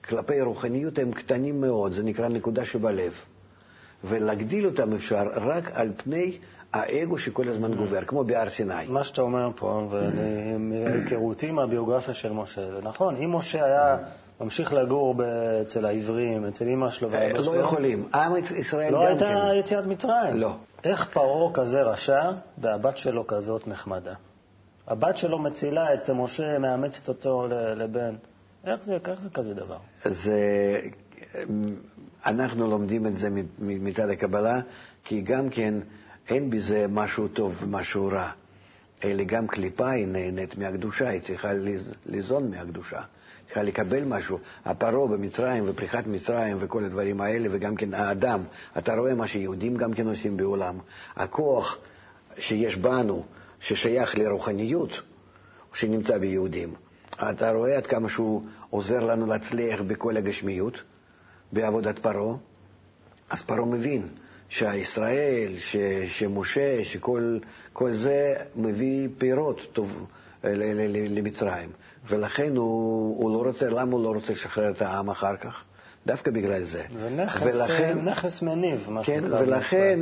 כלפי 0.08 0.40
רוחניות 0.40 0.98
הם 0.98 1.12
קטנים 1.12 1.60
מאוד, 1.60 1.92
זה 1.92 2.02
נקרא 2.02 2.28
נקודה 2.28 2.64
שבלב. 2.64 3.12
ולהגדיל 4.04 4.66
אותם 4.66 4.92
אפשר 4.92 5.22
רק 5.34 5.70
על 5.72 5.92
פני 5.96 6.38
האגו 6.72 7.18
שכל 7.18 7.48
הזמן 7.48 7.74
גובר, 7.74 8.04
כמו 8.04 8.24
בהר 8.24 8.48
סיני. 8.48 8.86
מה 8.88 9.04
שאתה 9.04 9.22
אומר 9.22 9.50
פה, 9.56 9.88
ומהיכרותי 9.90 11.50
מהביוגרפיה 11.50 12.14
של 12.14 12.32
משה, 12.32 12.62
זה 12.62 12.82
נכון, 12.82 13.16
אם 13.16 13.36
משה 13.36 13.64
היה 13.64 13.96
ממשיך 14.40 14.72
לגור 14.72 15.14
אצל 15.62 15.86
העברים, 15.86 16.44
אצל 16.44 16.68
אמא 16.68 16.90
שלו 16.90 17.10
ואבא 17.10 17.38
אה, 17.38 17.44
שלו. 17.44 17.54
לא 17.54 17.60
יכולים. 17.60 18.08
עם 18.14 18.32
ישראל 18.56 18.92
לא 18.92 19.10
גם 19.10 19.18
כן. 19.18 19.34
לא 19.34 19.42
הייתה 19.42 19.54
יציאת 19.58 19.86
מצרים. 19.86 20.36
לא. 20.36 20.56
איך 20.86 21.08
פרעה 21.12 21.52
כזה 21.54 21.82
רשע 21.82 22.30
והבת 22.58 22.98
שלו 22.98 23.26
כזאת 23.26 23.68
נחמדה? 23.68 24.14
הבת 24.86 25.16
שלו 25.16 25.38
מצילה 25.38 25.94
את 25.94 26.10
משה, 26.10 26.58
מאמצת 26.58 27.08
אותו 27.08 27.46
לבן. 27.76 28.14
איך 28.64 28.84
זה, 28.84 28.98
איך 29.08 29.20
זה 29.20 29.30
כזה 29.30 29.54
דבר? 29.54 29.78
זה, 30.04 30.40
אנחנו 32.26 32.66
לומדים 32.70 33.06
את 33.06 33.16
זה 33.16 33.28
מצד 33.58 34.08
הקבלה, 34.10 34.60
כי 35.04 35.20
גם 35.20 35.50
כן 35.50 35.74
אין 36.28 36.50
בזה 36.50 36.86
משהו 36.88 37.28
טוב 37.28 37.56
ומשהו 37.62 38.06
רע, 38.12 38.30
אלא 39.04 39.24
גם 39.24 39.46
קליפה 39.46 39.90
היא 39.90 40.06
נהנית 40.06 40.58
מהקדושה, 40.58 41.08
היא 41.08 41.20
צריכה 41.20 41.48
ליזון 42.06 42.50
מהקדושה. 42.50 43.00
צריכה 43.46 43.62
לקבל 43.62 44.04
משהו. 44.04 44.38
הפרעה 44.64 45.06
במצרים 45.08 45.64
ופריחת 45.66 46.06
מצרים 46.06 46.56
וכל 46.60 46.84
הדברים 46.84 47.20
האלה, 47.20 47.48
וגם 47.52 47.76
כן 47.76 47.94
האדם, 47.94 48.42
אתה 48.78 48.94
רואה 48.94 49.14
מה 49.14 49.26
שיהודים 49.26 49.76
גם 49.76 49.92
כן 49.92 50.06
עושים 50.06 50.36
בעולם. 50.36 50.78
הכוח 51.16 51.78
שיש 52.38 52.76
בנו, 52.76 53.24
ששייך 53.60 54.18
לרוחניות, 54.18 54.90
שנמצא 55.74 56.18
ביהודים. 56.18 56.74
אתה 57.14 57.50
רואה 57.50 57.76
עד 57.76 57.86
כמה 57.86 58.08
שהוא 58.08 58.42
עוזר 58.70 59.00
לנו 59.04 59.26
להצליח 59.26 59.80
בכל 59.80 60.16
הגשמיות, 60.16 60.82
בעבודת 61.52 61.98
פרעה. 61.98 62.36
אז 63.30 63.42
פרעה 63.42 63.64
מבין 63.64 64.08
שהישראל, 64.48 65.52
ש, 65.58 65.76
שמשה, 66.06 66.84
שכל 66.84 67.94
זה 67.94 68.34
מביא 68.56 69.08
פירות 69.18 69.60
טוב 69.72 70.06
למצרים. 71.10 71.68
ולכן 72.08 72.56
הוא, 72.56 73.22
הוא 73.22 73.30
לא 73.30 73.48
רוצה, 73.48 73.70
למה 73.70 73.92
הוא 73.92 74.04
לא 74.04 74.08
רוצה 74.08 74.32
לשחרר 74.32 74.70
את 74.70 74.82
העם 74.82 75.10
אחר 75.10 75.36
כך? 75.36 75.62
דווקא 76.06 76.30
בגלל 76.30 76.64
זה. 76.64 76.82
זה 76.96 77.10
נכס, 77.10 77.42
ולכן, 77.42 77.98
נכס 78.04 78.42
מניב, 78.42 78.86
מה 78.90 79.04
כן, 79.04 79.24
ולכן 79.24 80.00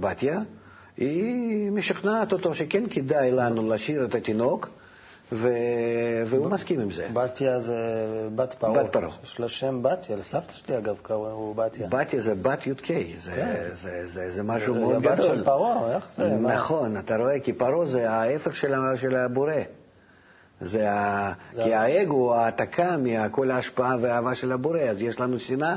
בתיה, 0.00 0.40
היא 0.96 1.70
משכנעת 1.70 2.32
אותו 2.32 2.54
שכן 2.54 2.84
כדאי 2.90 3.30
לנו 3.32 3.68
להשאיר 3.68 4.04
את 4.04 4.14
התינוק, 4.14 4.68
ו... 5.32 5.48
והוא 6.26 6.46
ב... 6.46 6.48
מסכים 6.48 6.80
עם 6.80 6.90
זה. 6.90 7.08
בתיה 7.12 7.60
זה 7.60 7.74
בת 8.34 8.54
פרעה. 8.54 8.84
בת 8.84 8.92
פרעה. 8.92 9.10
יש 9.24 9.40
לה 9.40 9.48
שם 9.48 9.82
בתיה, 9.82 10.16
לסבתא 10.16 10.52
שלי 10.54 10.78
אגב 10.78 10.96
קראו 11.02 11.54
בתיה. 11.54 11.88
בתיה 11.88 12.20
זה 12.20 12.34
בת 12.34 12.66
י"ק, 12.66 12.86
זה, 13.22 13.32
כן. 13.32 13.68
זה, 13.74 14.08
זה, 14.08 14.30
זה 14.30 14.42
משהו 14.42 14.74
זה, 14.74 14.80
מאוד 14.80 15.02
גדול. 15.02 15.16
זה 15.16 15.22
בת 15.22 15.34
של 15.36 15.44
פרעה, 15.44 15.96
איך 15.96 16.10
זה? 16.14 16.24
נכון, 16.24 16.94
מה? 16.94 17.00
אתה 17.00 17.16
רואה, 17.16 17.40
כי 17.40 17.52
פרעה 17.52 17.86
זה 17.86 18.10
ההפך 18.10 18.56
של, 18.56 18.74
של 18.96 19.16
הבורא. 19.16 19.52
זה 20.60 20.90
ה... 20.90 21.32
זה 21.54 21.62
כי 21.62 21.74
האגו 21.74 22.14
הוא 22.14 22.34
העתקה 22.34 22.96
מכל 22.98 23.50
ההשפעה 23.50 23.96
והאהבה 24.00 24.34
של 24.34 24.52
הבורא, 24.52 24.80
אז 24.80 25.02
יש 25.02 25.20
לנו 25.20 25.38
שנאה 25.38 25.74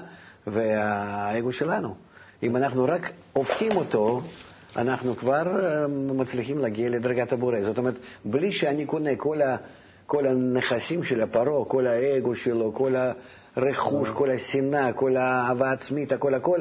והאגו 0.48 1.52
שלנו. 1.52 1.96
אם 2.44 2.56
אנחנו 2.56 2.86
רק 2.86 3.10
הופכים 3.34 3.78
אותו, 3.78 4.22
אנחנו 4.78 5.16
כבר 5.16 5.48
אה, 5.48 5.88
מצליחים 5.88 6.58
להגיע 6.58 6.90
לדרגת 6.90 7.34
הבורא. 7.34 7.62
זאת 7.62 7.78
אומרת, 7.78 7.94
בלי 8.26 8.52
שאני 8.52 8.86
קונה 8.86 9.16
כל, 9.18 9.42
ה, 9.42 9.56
כל 10.06 10.28
הנכסים 10.28 11.04
של 11.04 11.22
הפרעה, 11.22 11.66
כל 11.66 11.88
האגו 11.88 12.36
שלו, 12.36 12.74
כל 12.74 12.94
הרכוש, 13.56 14.10
כל 14.10 14.32
השנאה, 14.32 14.94
כל 14.94 15.18
האהבה 15.18 15.70
העצמית, 15.70 16.12
הכל 16.12 16.34
הכל, 16.34 16.60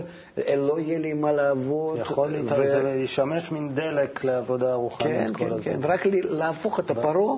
לא 0.56 0.80
יהיה 0.80 0.98
לי 0.98 1.12
מה 1.12 1.32
לעבוד. 1.32 1.98
יכול 1.98 2.28
להיות, 2.28 2.52
ו... 2.52 2.70
זה 2.70 2.90
ישמש 2.90 3.52
מין 3.52 3.74
דלק 3.74 4.24
לעבודה 4.24 4.74
רוחנית. 4.74 5.36
כן, 5.36 5.48
כן, 5.48 5.62
כן, 5.62 5.78
רק 5.82 6.06
להפוך 6.06 6.80
את 6.80 6.90
הפרעה. 6.90 7.36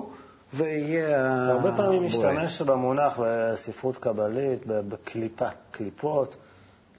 ויהיה... 0.53 1.51
הרבה 1.51 1.71
פעמים 1.77 2.05
משתמש 2.05 2.61
במונח 2.61 3.19
בספרות 3.23 3.97
קבלית, 3.97 4.65
בקליפה, 4.65 5.47
קליפות. 5.71 6.35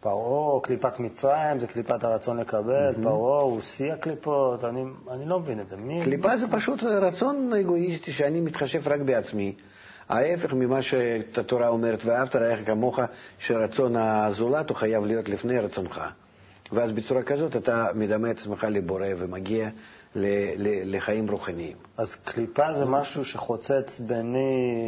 פרעה, 0.06 0.60
קליפת 0.60 1.00
מצרים, 1.00 1.60
זה 1.60 1.66
קליפת 1.66 2.04
הרצון 2.04 2.36
לקבל, 2.36 2.94
mm-hmm. 2.94 3.02
פרעה 3.02 3.42
הוא 3.42 3.60
שיא 3.60 3.92
הקליפות, 3.92 4.64
אני, 4.64 4.84
אני 5.10 5.26
לא 5.26 5.40
מבין 5.40 5.60
את 5.60 5.68
זה. 5.68 5.76
מי... 5.76 6.04
קליפה 6.04 6.36
זה 6.36 6.46
פשוט 6.50 6.82
רצון 6.82 7.52
אגואיסטי 7.52 8.12
שאני 8.12 8.40
מתחשב 8.40 8.88
רק 8.88 9.00
בעצמי. 9.00 9.54
ההפך 10.08 10.52
ממה 10.52 10.82
שהתורה 10.82 11.68
אומרת, 11.68 12.04
ואהבת 12.04 12.36
רעך 12.36 12.58
כמוך, 12.66 13.00
שרצון 13.38 13.96
הזולת 13.96 14.68
הוא 14.68 14.76
חייב 14.76 15.06
להיות 15.06 15.28
לפני 15.28 15.58
רצונך. 15.58 16.00
ואז 16.72 16.92
בצורה 16.92 17.22
כזאת 17.22 17.56
אתה 17.56 17.86
מדמה 17.94 18.30
את 18.30 18.38
עצמך 18.38 18.66
לבורא 18.70 19.06
ומגיע 19.18 19.68
לחיים 20.84 21.30
רוחניים. 21.30 21.76
אז 21.96 22.14
קליפה 22.14 22.72
זה 22.72 22.84
משהו 22.84 23.24
שחוצץ 23.24 24.00
ביני 24.00 24.80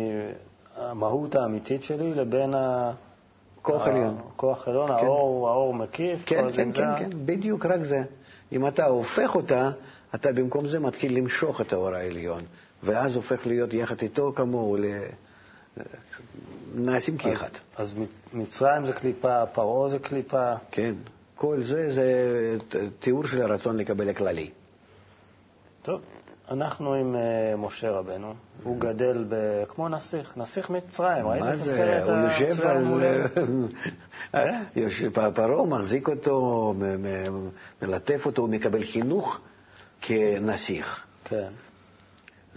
המהות 0.77 1.35
האמיתית 1.35 1.83
שלי 1.83 2.15
לבין 2.15 2.55
ה... 2.55 2.93
כוח 3.73 3.87
עליון. 3.87 4.19
כוח 4.37 4.69
עליון, 4.69 4.89
כן. 4.89 4.95
האור, 4.95 5.49
האור 5.49 5.75
מקיף. 5.75 6.23
כן, 6.27 6.53
כן, 6.53 6.73
כן, 6.73 6.99
כן, 6.99 7.11
בדיוק 7.25 7.67
רק 7.67 7.83
זה. 7.83 8.03
אם 8.53 8.67
אתה 8.67 8.87
הופך 8.87 9.35
אותה, 9.35 9.71
אתה 10.15 10.33
במקום 10.33 10.69
זה 10.69 10.81
מתחיל 10.81 11.17
למשוך 11.17 11.61
את 11.61 11.73
האור 11.73 11.89
העליון, 11.89 12.43
ואז 12.83 13.17
הופך 13.17 13.47
להיות 13.47 13.75
יחד 13.75 14.03
איתו 14.03 14.33
כמוהו, 14.37 14.77
נעשים 16.75 17.17
כאחד. 17.17 17.49
אז, 17.77 17.95
אז 17.95 18.05
מצרים 18.33 18.87
זה 18.87 18.93
קליפה, 18.93 19.47
פרעה 19.47 19.89
זה 19.89 19.99
קליפה. 19.99 20.53
כן, 20.71 20.95
כל 21.35 21.63
זה 21.63 21.93
זה 21.93 22.57
תיאור 22.99 23.27
של 23.27 23.43
הרצון 23.43 23.77
לקבל 23.77 24.09
הכללי. 24.09 24.51
טוב, 25.83 26.01
אנחנו 26.51 26.95
עם 26.95 27.17
uh, 27.17 27.57
משה 27.57 27.91
רבנו, 27.91 28.35
הוא 28.63 28.81
גדל 28.81 29.25
ב... 29.29 29.65
כמו 29.69 29.89
נסיך, 29.89 30.33
נסיך 30.37 30.71
מצרים, 30.71 31.27
ראית 31.27 31.43
את 31.43 31.61
הסרט? 31.61 32.09
הוא 32.09 32.17
יושב 32.17 32.61
על... 32.67 32.85
אה? 34.35 35.31
פרעה 35.35 35.67
מחזיק 35.67 36.09
אותו, 36.09 36.75
מלטף 37.83 38.27
אותו, 38.27 38.43
הוא 38.43 38.51
מקבל 38.51 38.85
חינוך 38.85 39.41
כנסיך. 40.01 41.05
כן. 41.25 41.49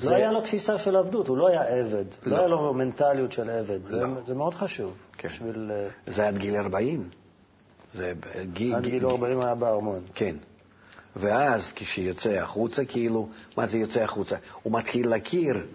לא 0.04 0.16
היה 0.16 0.32
לו 0.32 0.42
תפיסה 0.42 0.80
של 0.80 0.96
עבדות, 0.96 1.28
הוא 1.28 1.38
לא 1.38 1.48
היה 1.48 1.64
עבד, 1.64 2.06
לא, 2.24 2.32
לא 2.32 2.38
היה 2.38 2.48
לו 2.48 2.74
מנטליות 2.74 3.32
של 3.32 3.50
עבד, 3.50 3.86
זה, 3.86 3.96
לא. 3.96 4.36
מאוד 4.36 4.54
חשוב. 4.54 4.94
כן. 5.18 5.30
זה 6.08 6.28
עד 6.28 6.38
גיל 6.38 6.56
40. 6.56 7.10
עד 8.76 8.84
גיל 8.84 9.06
40 9.06 9.42
היה 9.42 9.56
בארמון. 9.56 10.02
כן. 10.16 10.36
ואז 11.16 11.72
כשיוצא 11.76 12.30
החוצה, 12.30 12.86
כאילו, 12.86 13.30
מה 13.58 13.68
זה 13.68 13.78
יוצא 13.78 14.00
החוצה? 14.00 14.36
הוא 14.64 14.74
מתחיל 14.74 15.10
להכיר 15.10 15.66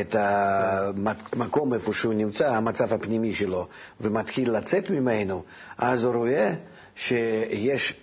את 0.00 0.16
המקום 0.18 1.74
איפה 1.74 1.92
שהוא 1.92 2.14
נמצא, 2.14 2.52
המצב 2.52 2.92
הפנימי 2.92 3.34
שלו, 3.34 3.66
ומתחיל 4.00 4.52
לצאת 4.52 4.90
ממנו, 4.90 5.42
אז 5.78 6.04
הוא 6.04 6.14
רואה 6.14 6.54
שיש 6.96 7.94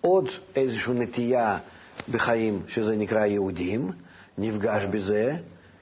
עוד 0.00 0.28
איזושהי 0.56 0.94
נטייה 0.94 1.58
בחיים, 2.10 2.62
שזה 2.66 2.96
נקרא 2.96 3.26
יהודים, 3.26 3.90
נפגש 4.38 4.84
בזה, 4.84 5.36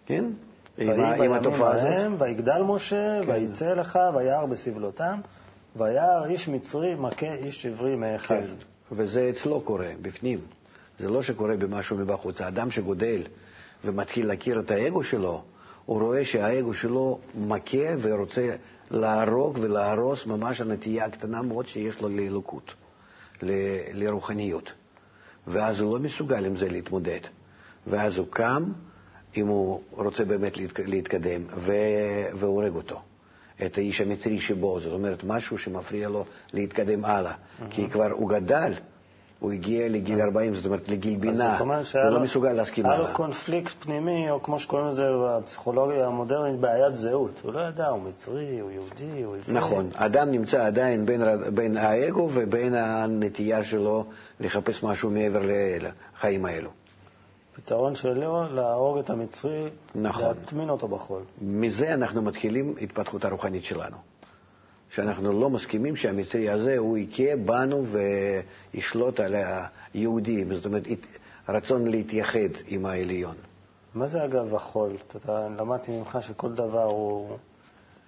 כן? 0.06 0.24
עם, 0.78 1.00
עם 1.00 1.32
התופעה 1.32 1.72
הזאת. 1.72 2.20
ויגדל 2.20 2.62
משה, 2.62 3.20
כן. 3.26 3.30
ויצא 3.30 3.74
לך, 3.74 3.98
וירא 4.16 4.46
בסבלותם, 4.46 5.20
וירא 5.76 6.24
איש 6.24 6.48
מצרי 6.48 6.94
מכה 6.94 7.34
איש 7.34 7.66
עברי 7.66 7.96
מאחד. 7.96 8.40
כן. 8.40 8.75
וזה 8.92 9.30
אצלו 9.30 9.60
קורה, 9.60 9.90
בפנים. 10.02 10.38
זה 10.98 11.08
לא 11.08 11.22
שקורה 11.22 11.56
במשהו 11.56 11.96
מבחוץ. 11.96 12.40
האדם 12.40 12.70
שגודל 12.70 13.22
ומתחיל 13.84 14.26
להכיר 14.26 14.60
את 14.60 14.70
האגו 14.70 15.04
שלו, 15.04 15.42
הוא 15.84 16.00
רואה 16.00 16.24
שהאגו 16.24 16.74
שלו 16.74 17.18
מכה 17.34 17.88
ורוצה 18.00 18.56
להרוג 18.90 19.58
ולהרוס 19.60 20.26
ממש 20.26 20.60
הנטייה 20.60 21.04
הקטנה 21.04 21.42
מאוד 21.42 21.68
שיש 21.68 22.00
לו 22.00 22.08
לאלוקות, 22.08 22.74
ל- 23.42 24.04
לרוחניות. 24.04 24.72
ואז 25.46 25.80
הוא 25.80 25.92
לא 25.98 26.04
מסוגל 26.04 26.46
עם 26.46 26.56
זה 26.56 26.68
להתמודד. 26.68 27.20
ואז 27.86 28.18
הוא 28.18 28.26
קם, 28.30 28.64
אם 29.36 29.46
הוא 29.46 29.82
רוצה 29.90 30.24
באמת 30.24 30.52
להתקדם, 30.78 31.42
והורג 32.34 32.74
אותו. 32.74 33.00
את 33.64 33.78
האיש 33.78 34.00
המצרי 34.00 34.40
שבו, 34.40 34.80
זאת 34.80 34.92
אומרת, 34.92 35.24
משהו 35.24 35.58
שמפריע 35.58 36.08
לו 36.08 36.24
להתקדם 36.52 37.04
הלאה. 37.04 37.32
Mm-hmm. 37.32 37.64
כי 37.70 37.90
כבר 37.90 38.10
הוא 38.12 38.28
גדל, 38.28 38.72
הוא 39.40 39.52
הגיע 39.52 39.88
לגיל 39.88 40.20
40, 40.20 40.54
זאת 40.54 40.66
אומרת 40.66 40.88
לגיל 40.88 41.16
בינה, 41.16 41.58
הוא 41.58 42.10
לא 42.10 42.20
מסוגל 42.20 42.52
להסכים 42.52 42.86
הלאה. 42.86 42.98
היה 42.98 43.08
לו 43.08 43.14
קונפליקט 43.14 43.72
פנימי, 43.80 44.30
או 44.30 44.42
כמו 44.42 44.58
שקוראים 44.58 44.88
לזה 44.88 45.02
בפסיכולוגיה 45.28 46.06
המודרנית, 46.06 46.60
בעיית 46.60 46.96
זהות. 46.96 47.40
הוא 47.42 47.52
לא 47.52 47.60
ידע, 47.60 47.86
הוא 47.86 48.02
מצרי, 48.02 48.60
הוא 48.60 48.70
יהודי, 48.70 49.22
הוא 49.22 49.36
עברי. 49.36 49.54
נכון, 49.54 49.90
אדם 49.94 50.30
נמצא 50.30 50.66
עדיין 50.66 51.06
בין, 51.06 51.22
בין 51.54 51.76
האגו 51.76 52.30
ובין 52.34 52.74
הנטייה 52.74 53.64
שלו 53.64 54.04
לחפש 54.40 54.82
משהו 54.82 55.10
מעבר 55.10 55.42
לחיים 55.80 56.44
האלו. 56.44 56.70
פתרון 57.56 57.94
שלו, 57.94 58.54
להרוג 58.54 58.98
את 58.98 59.10
המצרי, 59.10 59.68
נכון. 59.94 60.24
להטמין 60.24 60.70
אותו 60.70 60.88
בחול. 60.88 61.22
מזה 61.42 61.94
אנחנו 61.94 62.22
מתחילים 62.22 62.74
התפתחות 62.80 63.24
הרוחנית 63.24 63.64
שלנו. 63.64 63.96
שאנחנו 64.90 65.40
לא 65.40 65.50
מסכימים 65.50 65.96
שהמצרי 65.96 66.50
הזה 66.50 66.78
הוא 66.78 66.98
יכה 66.98 67.36
בנו 67.44 67.84
וישלוט 68.74 69.20
על 69.20 69.34
היהודים, 69.94 70.54
זאת 70.54 70.66
אומרת, 70.66 70.84
רצון 71.48 71.86
להתייחד 71.86 72.48
עם 72.68 72.86
העליון. 72.86 73.34
מה 73.94 74.06
זה 74.06 74.24
אגב 74.24 74.54
החול? 74.54 74.96
אתה 75.16 75.48
למדתי 75.58 75.92
ממך 75.92 76.18
שכל 76.20 76.52
דבר 76.52 76.84
הוא, 76.84 77.36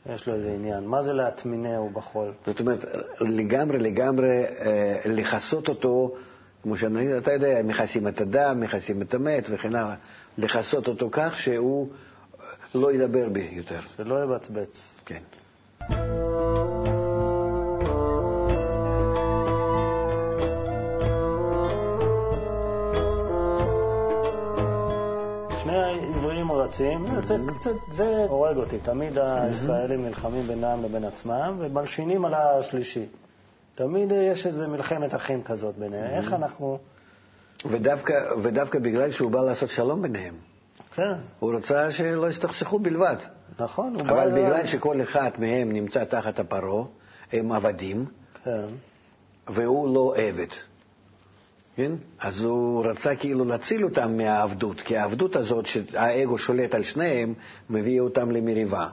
יש 0.07 0.29
לו 0.29 0.35
איזה 0.35 0.53
עניין. 0.53 0.87
מה 0.87 1.03
זה 1.03 1.13
להטמינהו 1.13 1.91
בחול? 1.91 2.33
זאת 2.47 2.61
אומרת, 2.61 2.85
לגמרי 3.21 3.79
לגמרי 3.79 4.45
אה, 4.45 5.01
לכסות 5.05 5.69
אותו, 5.69 6.15
כמו 6.63 6.77
שאתה 6.77 7.33
יודע, 7.33 7.63
מכסים 7.65 8.09
את 8.09 8.21
הדם, 8.21 8.61
מכסים 8.61 9.03
את 9.03 9.15
המת 9.15 9.47
וכן 9.51 9.75
הלאה, 9.75 9.95
לכסות 10.39 10.89
אותו 10.89 11.09
כך 11.13 11.39
שהוא 11.39 11.89
לא 12.75 12.93
ידבר 12.93 13.29
בי 13.29 13.49
יותר. 13.53 13.81
שלא 13.97 14.25
יבצבץ. 14.25 15.01
כן. 15.07 15.23
רצים, 26.69 27.07
זה 27.91 28.27
הורג 28.29 28.57
אותי. 28.57 28.79
תמיד 28.79 29.19
הישראלים 29.19 30.05
נלחמים 30.05 30.47
בינם 30.47 30.85
לבין 30.85 31.05
עצמם 31.05 31.57
ומלשינים 31.59 32.25
על 32.25 32.35
השלישי. 32.35 33.07
תמיד 33.79 34.13
יש 34.13 34.47
איזו 34.47 34.69
מלחמת 34.69 35.15
אחים 35.15 35.43
כזאת 35.43 35.79
ביניהם. 35.79 36.11
איך 36.11 36.33
אנחנו... 36.33 36.79
ודווקא, 37.71 38.15
ודווקא 38.43 38.79
בגלל 38.79 39.11
שהוא 39.11 39.31
בא 39.31 39.41
לעשות 39.41 39.71
שלום 39.71 40.03
ביניהם. 40.03 40.35
כן. 40.95 41.13
הוא 41.39 41.55
רצה 41.55 41.93
שלא 41.93 42.31
יסתכסכו 42.31 42.79
בלבד. 42.79 43.17
נכון. 43.59 44.01
אבל 44.01 44.31
בגלל 44.31 44.67
שכל 44.67 45.03
אחד 45.03 45.31
מהם 45.39 45.73
נמצא 45.73 46.05
תחת 46.05 46.39
הפרעה, 46.39 46.85
הם 47.33 47.53
עבדים, 47.53 48.05
כן. 48.45 48.67
והוא 49.49 49.95
לא 49.95 50.15
עבד. 50.17 50.53
כן? 51.77 51.93
אז 52.21 52.41
הוא 52.41 52.87
רצה 52.87 53.17
כאילו 53.17 53.45
להציל 53.45 53.85
אותם 53.85 54.17
מהעבדות, 54.17 54.81
כי 54.81 54.97
העבדות 54.97 55.37
הזאת, 55.37 55.67
שהאגו 55.67 56.39
שולט 56.39 56.75
על 56.75 56.85
שניהם, 56.85 57.35
מביא 57.71 58.01
אותם 58.01 58.31
למריבה. 58.31 58.89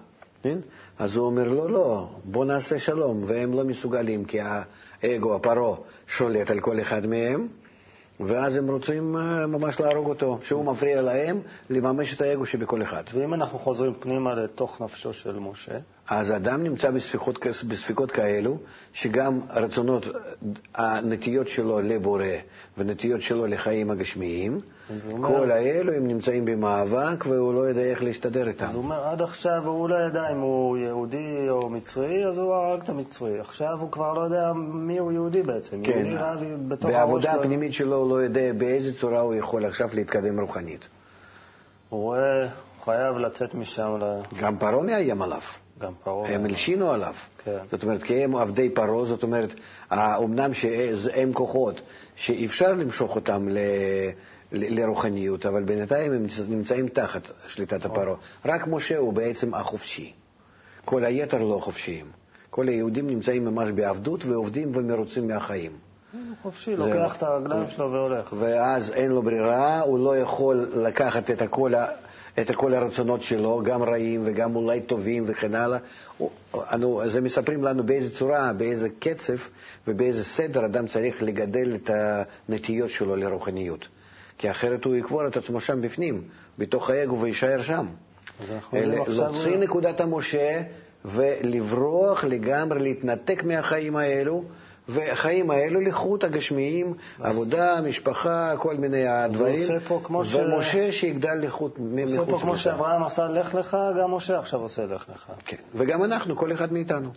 כן? 0.45 0.57
אז 0.99 1.15
הוא 1.15 1.25
אומר, 1.25 1.47
לא, 1.47 1.69
לא, 1.69 2.09
בוא 2.23 2.45
נעשה 2.45 2.79
שלום, 2.79 3.23
והם 3.25 3.53
לא 3.53 3.63
מסוגלים, 3.63 4.25
כי 4.25 4.39
האגו, 5.03 5.35
הפרעה, 5.35 5.77
שולט 6.07 6.49
על 6.49 6.59
כל 6.59 6.81
אחד 6.81 7.07
מהם, 7.07 7.47
ואז 8.19 8.55
הם 8.55 8.71
רוצים 8.71 9.17
אה, 9.17 9.47
ממש 9.47 9.79
להרוג 9.79 10.07
אותו, 10.07 10.39
שהוא 10.41 10.65
מפריע 10.65 11.01
להם 11.01 11.39
לממש 11.69 12.13
את 12.13 12.21
האגו 12.21 12.45
שבכל 12.45 12.81
אחד. 12.81 13.03
ואם 13.13 13.33
אנחנו 13.33 13.59
חוזרים 13.59 13.93
פנימה 13.99 14.33
לתוך 14.35 14.81
נפשו 14.81 15.13
של 15.13 15.39
משה? 15.39 15.77
אז 16.09 16.31
אדם 16.31 16.63
נמצא 16.63 16.91
בספקות, 16.91 17.45
בספקות 17.67 18.11
כאלו, 18.11 18.57
שגם 18.93 19.39
רצונות, 19.49 20.05
הנטיות 20.75 21.47
שלו 21.47 21.81
לבורא 21.81 22.25
ונטיות 22.77 23.21
שלו 23.21 23.47
לחיים 23.47 23.91
הגשמיים, 23.91 24.61
אומר, 25.11 25.27
כל 25.27 25.51
האלו 25.51 25.93
הם 25.93 26.07
נמצאים 26.07 26.45
במאבק 26.45 27.25
והוא 27.25 27.53
לא 27.53 27.59
יודע 27.59 27.81
איך 27.81 28.03
להסתדר 28.03 28.47
איתם. 28.47 28.65
אז 28.65 28.75
הוא 28.75 28.83
אומר, 28.83 29.07
עד 29.07 29.21
עכשיו 29.21 29.67
הוא 29.67 29.89
לא 29.89 29.95
ידע 29.95 30.31
אם 30.31 30.39
הוא 30.39 30.77
יהודי 30.77 31.49
או 31.49 31.69
מצרי, 31.69 32.27
אז 32.27 32.37
הוא 32.37 32.53
הרג 32.53 32.81
את 32.81 32.89
המצרי. 32.89 33.39
עכשיו 33.39 33.77
הוא 33.79 33.91
כבר 33.91 34.13
לא 34.13 34.21
יודע 34.21 34.53
מי 34.73 34.97
הוא 34.97 35.11
יהודי 35.11 35.41
בעצם. 35.41 35.83
כן, 35.83 36.05
יהודי 36.05 36.45
בעבודה 36.81 37.33
הפנימית 37.33 37.73
שלו 37.73 37.95
הוא 37.95 38.09
לא 38.09 38.15
יודע 38.15 38.53
באיזה 38.57 38.99
צורה 38.99 39.19
הוא 39.19 39.35
יכול 39.35 39.65
עכשיו 39.65 39.89
להתקדם 39.93 40.39
רוחנית. 40.39 40.87
הוא 41.89 42.01
רואה, 42.01 42.47
חייב 42.83 43.17
לצאת 43.17 43.53
משם. 43.53 43.99
גם 44.39 44.57
פרעה 44.57 44.83
מאיים 44.83 45.21
עליו. 45.21 45.41
גם 45.79 45.93
פרעה. 46.03 46.31
הם 46.31 46.45
הלשינו 46.45 46.91
עליו. 46.91 47.13
כן. 47.43 47.57
זאת 47.71 47.83
אומרת, 47.83 48.03
כי 48.03 48.23
הם 48.23 48.35
עבדי 48.35 48.69
פרעה, 48.69 49.05
זאת 49.05 49.23
אומרת, 49.23 49.53
אמנם 49.91 50.53
שהם 50.53 51.33
כוחות 51.33 51.81
שאפשר 52.15 52.71
למשוך 52.73 53.15
אותם 53.15 53.47
ל... 53.49 53.57
לרוחניות, 54.51 55.45
אבל 55.45 55.63
בינתיים 55.63 56.13
הם 56.13 56.25
נמצאים 56.49 56.87
תחת 56.87 57.29
שליטת 57.47 57.85
הפרעה. 57.85 58.15
רק 58.45 58.67
משה 58.67 58.97
הוא 58.97 59.13
בעצם 59.13 59.53
החופשי. 59.53 60.13
כל 60.85 61.05
היתר 61.05 61.37
לא 61.37 61.59
חופשיים. 61.61 62.05
כל 62.49 62.67
היהודים 62.67 63.07
נמצאים 63.07 63.45
ממש 63.45 63.69
בעבדות 63.69 64.25
ועובדים 64.25 64.71
ומרוצים 64.73 65.27
מהחיים. 65.27 65.71
הוא 66.13 66.21
חופשי, 66.41 66.75
לוקח 66.75 67.15
את 67.17 67.23
הרגליים 67.23 67.69
שלו 67.69 67.91
והולך. 67.91 68.33
ואז 68.39 68.91
אין 68.91 69.11
לו 69.11 69.21
ברירה, 69.21 69.81
הוא 69.81 69.99
לא 69.99 70.17
יכול 70.17 70.69
לקחת 70.73 71.31
את 71.31 71.41
הכל 71.41 71.73
את 72.39 72.51
כל 72.51 72.73
הרצונות 72.73 73.21
שלו, 73.21 73.61
גם 73.63 73.83
רעים 73.83 74.21
וגם 74.25 74.55
אולי 74.55 74.81
טובים 74.81 75.23
וכן 75.27 75.55
הלאה. 75.55 75.77
אנו, 76.55 77.01
זה 77.09 77.21
מספרים 77.21 77.63
לנו 77.63 77.83
באיזה 77.83 78.15
צורה, 78.15 78.53
באיזה 78.53 78.89
קצב 78.99 79.37
ובאיזה 79.87 80.23
סדר 80.23 80.65
אדם 80.65 80.87
צריך 80.87 81.23
לגדל 81.23 81.75
את 81.75 81.89
הנטיות 82.49 82.89
שלו 82.89 83.15
לרוחניות. 83.15 83.87
כי 84.37 84.51
אחרת 84.51 84.85
הוא 84.85 84.95
יקבור 84.95 85.27
את 85.27 85.37
עצמו 85.37 85.59
שם 85.61 85.81
בפנים, 85.81 86.23
בתוך 86.57 86.89
האגו 86.89 87.21
ויישאר 87.21 87.61
שם. 87.61 87.85
להוציא 88.73 89.57
נקודת 89.57 90.01
המשה 90.01 90.61
ולברוח 91.05 92.23
לגמרי, 92.23 92.79
להתנתק 92.79 93.43
מהחיים 93.43 93.95
האלו. 93.95 94.43
והחיים 94.89 95.51
האלו 95.51 95.81
לחוט 95.81 96.23
הגשמיים, 96.23 96.93
עבודה, 97.19 97.81
משפחה, 97.81 98.53
כל 98.57 98.75
מיני 98.75 99.07
הדברים. 99.07 99.55
ומשה 100.33 100.91
שיגדל 100.91 101.37
לחוט 101.41 101.75
מחוץ. 101.79 102.17
עושה 102.17 102.31
פה 102.31 102.39
כמו 102.41 102.57
שאברהם 102.57 103.03
עשה 103.03 103.27
לך 103.27 103.55
לך, 103.55 103.77
גם 103.99 104.11
משה 104.11 104.39
עכשיו 104.39 104.61
עושה 104.61 104.85
לך 104.85 105.05
לך. 105.09 105.31
כן, 105.45 105.57
וגם 105.75 106.03
אנחנו, 106.03 106.35
כל 106.35 106.51
אחד 106.51 106.73
מאיתנו. 106.73 107.09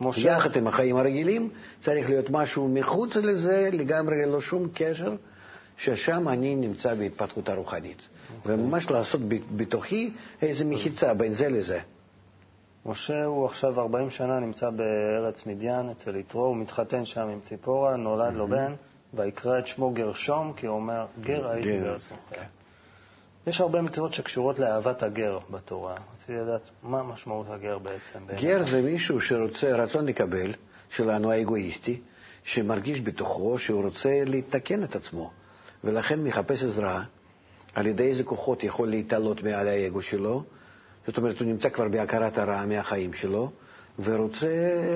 משה... 0.00 0.28
יחד 0.28 0.56
עם 0.56 0.66
החיים 0.66 0.96
הרגילים, 0.96 1.48
צריך 1.80 2.08
להיות 2.08 2.30
משהו 2.30 2.68
מחוץ 2.68 3.16
לזה, 3.16 3.68
לגמרי 3.72 4.26
ללא 4.26 4.40
שום 4.40 4.68
קשר, 4.74 5.14
ששם 5.76 6.28
אני 6.28 6.56
נמצא 6.56 6.94
בהתפתחות 6.94 7.48
הרוחנית. 7.48 8.02
אוקיי. 8.36 8.54
וממש 8.54 8.90
לעשות 8.90 9.20
בתוכי 9.56 10.10
איזו 10.42 10.64
מחיצה 10.64 11.14
בין 11.14 11.34
זה 11.34 11.48
לזה. 11.48 11.80
משה 12.86 13.24
הוא 13.24 13.46
עכשיו 13.46 13.80
40 13.80 14.10
שנה 14.10 14.40
נמצא 14.40 14.70
בארץ 14.70 15.46
מדיין 15.46 15.90
אצל 15.90 16.16
יתרו, 16.16 16.46
הוא 16.46 16.56
מתחתן 16.56 17.04
שם 17.04 17.28
עם 17.28 17.40
ציפורה, 17.40 17.96
נולד 17.96 18.34
לו 18.34 18.48
בן, 18.48 18.74
ויקרא 19.14 19.58
את 19.58 19.66
שמו 19.66 19.90
גרשום, 19.90 20.52
כי 20.52 20.66
הוא 20.66 20.76
אומר, 20.76 21.06
גר 21.20 21.48
הייתי 21.48 21.80
בארץ 21.80 22.10
מוכר. 22.10 22.42
יש 23.46 23.60
הרבה 23.60 23.82
מצוות 23.82 24.14
שקשורות 24.14 24.58
לאהבת 24.58 25.02
הגר 25.02 25.38
בתורה. 25.50 25.94
רציתי 26.14 26.32
לדעת 26.32 26.70
מה 26.82 27.02
משמעות 27.02 27.46
הגר 27.50 27.78
בעצם. 27.78 28.18
גר 28.40 28.62
זה 28.70 28.82
מישהו 28.82 29.20
שרוצה, 29.20 29.72
רצון 29.72 30.06
לקבל, 30.06 30.54
שלנו 30.88 31.30
האגואיסטי, 31.30 32.00
שמרגיש 32.44 33.00
בתוכו 33.00 33.58
שהוא 33.58 33.84
רוצה 33.84 34.22
לתקן 34.26 34.84
את 34.84 34.96
עצמו, 34.96 35.30
ולכן 35.84 36.20
מחפש 36.20 36.62
עזרה, 36.62 37.04
על 37.74 37.86
ידי 37.86 38.08
איזה 38.08 38.24
כוחות 38.24 38.64
יכול 38.64 38.88
להתעלות 38.88 39.42
מעל 39.42 39.68
האגו 39.68 40.02
שלו, 40.02 40.44
זאת 41.06 41.16
אומרת, 41.16 41.40
הוא 41.40 41.48
נמצא 41.48 41.68
כבר 41.68 41.88
בהכרת 41.88 42.38
הרע 42.38 42.66
מהחיים 42.66 43.12
שלו, 43.12 43.50
ורוצה 43.98 44.48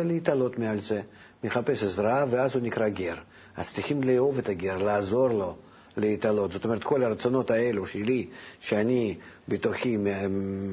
להתעלות 0.05 0.59
מעל 0.59 0.81
זה, 0.81 1.01
מחפש 1.45 1.83
עזרה, 1.83 2.25
ואז 2.31 2.55
הוא 2.55 2.63
נקרא 2.63 2.89
גר. 2.89 3.15
אז 3.57 3.73
צריכים 3.75 4.03
לאהוב 4.03 4.39
את 4.39 4.49
הגר, 4.49 4.77
לעזור 4.77 5.29
לו 5.29 5.57
להתעלות. 5.97 6.53
זאת 6.53 6.65
אומרת, 6.65 6.85
כל 6.85 7.03
הרצונות 7.03 7.51
האלו 7.51 7.87
שלי, 7.87 8.27
שאני 8.61 9.17
בתוכי 9.49 9.97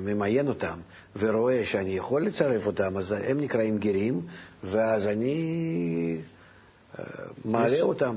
ממיין 0.06 0.48
אותם, 0.48 0.80
ורואה 1.20 1.66
שאני 1.66 1.98
יכול 1.98 2.26
לצרף 2.26 2.66
אותם, 2.68 2.98
אז 2.98 3.12
הם 3.12 3.40
נקראים 3.40 3.78
גרים, 3.78 4.22
ואז 4.64 5.06
אני 5.06 6.18
אה, 7.00 7.06
מעלה 7.46 7.82
אותם. 7.82 8.16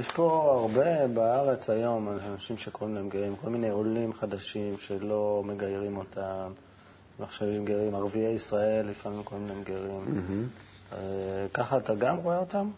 יש 0.00 0.08
פה 0.14 0.56
הרבה 0.60 1.06
בארץ 1.06 1.70
היום 1.70 2.08
אנשים 2.32 2.56
שקוראים 2.56 2.94
להם 2.94 3.08
גרים, 3.08 3.36
כל 3.36 3.50
מיני 3.50 3.68
עולים 3.68 4.12
חדשים 4.12 4.78
שלא 4.78 5.42
מגיירים 5.46 5.96
אותם, 5.96 6.52
נחשבים 7.20 7.64
גרים, 7.64 7.94
ערביי 7.94 8.32
ישראל 8.32 8.86
לפעמים 8.86 9.22
קוראים 9.22 9.46
להם 9.46 9.62
גרים. 9.62 10.04
Mm-hmm. 10.06 10.94
ככה 11.54 11.76
אתה 11.76 11.94
גם 11.94 12.16
רואה 12.16 12.38
אותם? 12.38 12.70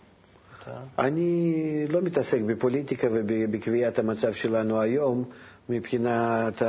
אני 0.98 1.86
לא 1.88 2.00
מתעסק 2.00 2.40
בפוליטיקה 2.46 3.08
ובקביעת 3.12 3.98
המצב 3.98 4.32
שלנו 4.32 4.80
היום 4.80 5.24
מבחינת 5.68 6.62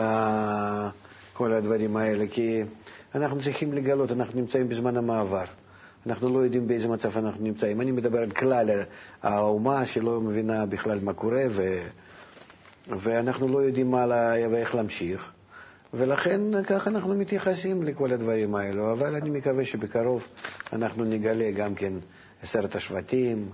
כל 1.33 1.53
הדברים 1.53 1.97
האלה, 1.97 2.25
כי 2.31 2.63
אנחנו 3.15 3.39
צריכים 3.41 3.73
לגלות, 3.73 4.12
אנחנו 4.12 4.39
נמצאים 4.39 4.69
בזמן 4.69 4.97
המעבר. 4.97 5.45
אנחנו 6.07 6.29
לא 6.29 6.39
יודעים 6.39 6.67
באיזה 6.67 6.88
מצב 6.88 7.17
אנחנו 7.17 7.43
נמצאים. 7.43 7.81
אני 7.81 7.91
מדבר 7.91 8.19
על 8.19 8.31
כלל 8.31 8.69
האומה 9.23 9.85
שלא 9.85 10.21
מבינה 10.21 10.65
בכלל 10.65 10.99
מה 11.01 11.13
קורה, 11.13 11.43
ו... 11.49 11.79
ואנחנו 12.88 13.47
לא 13.47 13.57
יודעים 13.59 13.91
מה 13.91 14.05
לה... 14.05 14.33
ואיך 14.51 14.75
להמשיך. 14.75 15.31
ולכן 15.93 16.63
ככה 16.63 16.89
אנחנו 16.89 17.15
מתייחסים 17.15 17.83
לכל 17.83 18.12
הדברים 18.12 18.55
האלו. 18.55 18.91
אבל 18.91 19.15
אני 19.15 19.29
מקווה 19.29 19.65
שבקרוב 19.65 20.23
אנחנו 20.73 21.03
נגלה 21.05 21.51
גם 21.51 21.75
כן 21.75 21.93
עשרת 22.43 22.75
השבטים, 22.75 23.49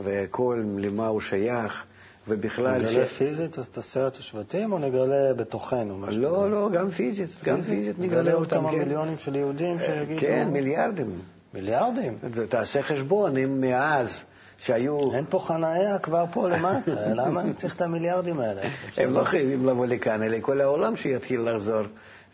וכל 0.00 0.64
למה 0.78 1.06
הוא 1.06 1.20
שייך, 1.20 1.84
ובכלל... 2.28 2.78
נגלה 2.82 3.06
ש... 3.06 3.12
פיזית 3.12 3.58
את 3.58 3.78
עשרת 3.78 4.16
השבטים, 4.16 4.72
או 4.72 4.78
נגלה 4.78 5.34
בתוכנו? 5.34 6.06
לא, 6.10 6.50
לא, 6.50 6.70
גם 6.72 6.90
פיזית, 6.90 7.30
גם 7.44 7.60
פיזית 7.60 7.98
נגלה 7.98 8.34
אותם, 8.34 8.50
כן. 8.50 8.56
נגלה 8.56 8.70
אותם 8.70 8.78
מיליונים 8.78 9.18
של 9.18 9.36
יהודים 9.36 9.78
שיגידו... 9.78 10.20
כן, 10.20 10.48
מיליארדים. 10.52 11.18
מיליארדים? 11.56 12.18
תעשה 12.48 12.82
חשבון, 12.82 13.36
אם 13.36 13.60
מאז 13.60 14.22
שהיו... 14.58 15.14
אין 15.14 15.24
פה 15.28 15.38
חניה 15.38 15.98
כבר 15.98 16.24
פה 16.32 16.48
למטה, 16.48 16.92
למה 17.20 17.40
אני 17.40 17.52
צריך 17.52 17.76
את 17.76 17.80
המיליארדים 17.80 18.40
האלה? 18.40 18.62
הם 18.96 19.12
לא 19.12 19.24
חייבים 19.24 19.66
לבוא 19.66 19.86
לכאן, 19.86 20.22
אלא 20.22 20.38
כל 20.40 20.60
העולם 20.60 20.96
שיתחיל 20.96 21.40
לחזור 21.40 21.82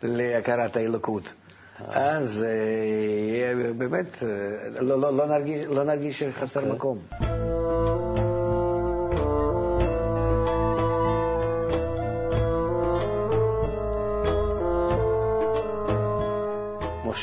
להכרת 0.03 0.75
האלוקות. 0.75 1.33
אה. 1.81 2.09
אז 2.09 2.43
אה, 2.43 3.71
באמת, 3.77 4.23
אה, 4.23 4.27
לא, 4.81 5.01
לא, 5.01 5.17
לא, 5.17 5.25
נרגיש, 5.25 5.65
לא 5.65 5.83
נרגיש 5.83 6.19
שחסר. 6.19 6.59
אוקיי. 6.59 6.73
מקום. 6.75 6.97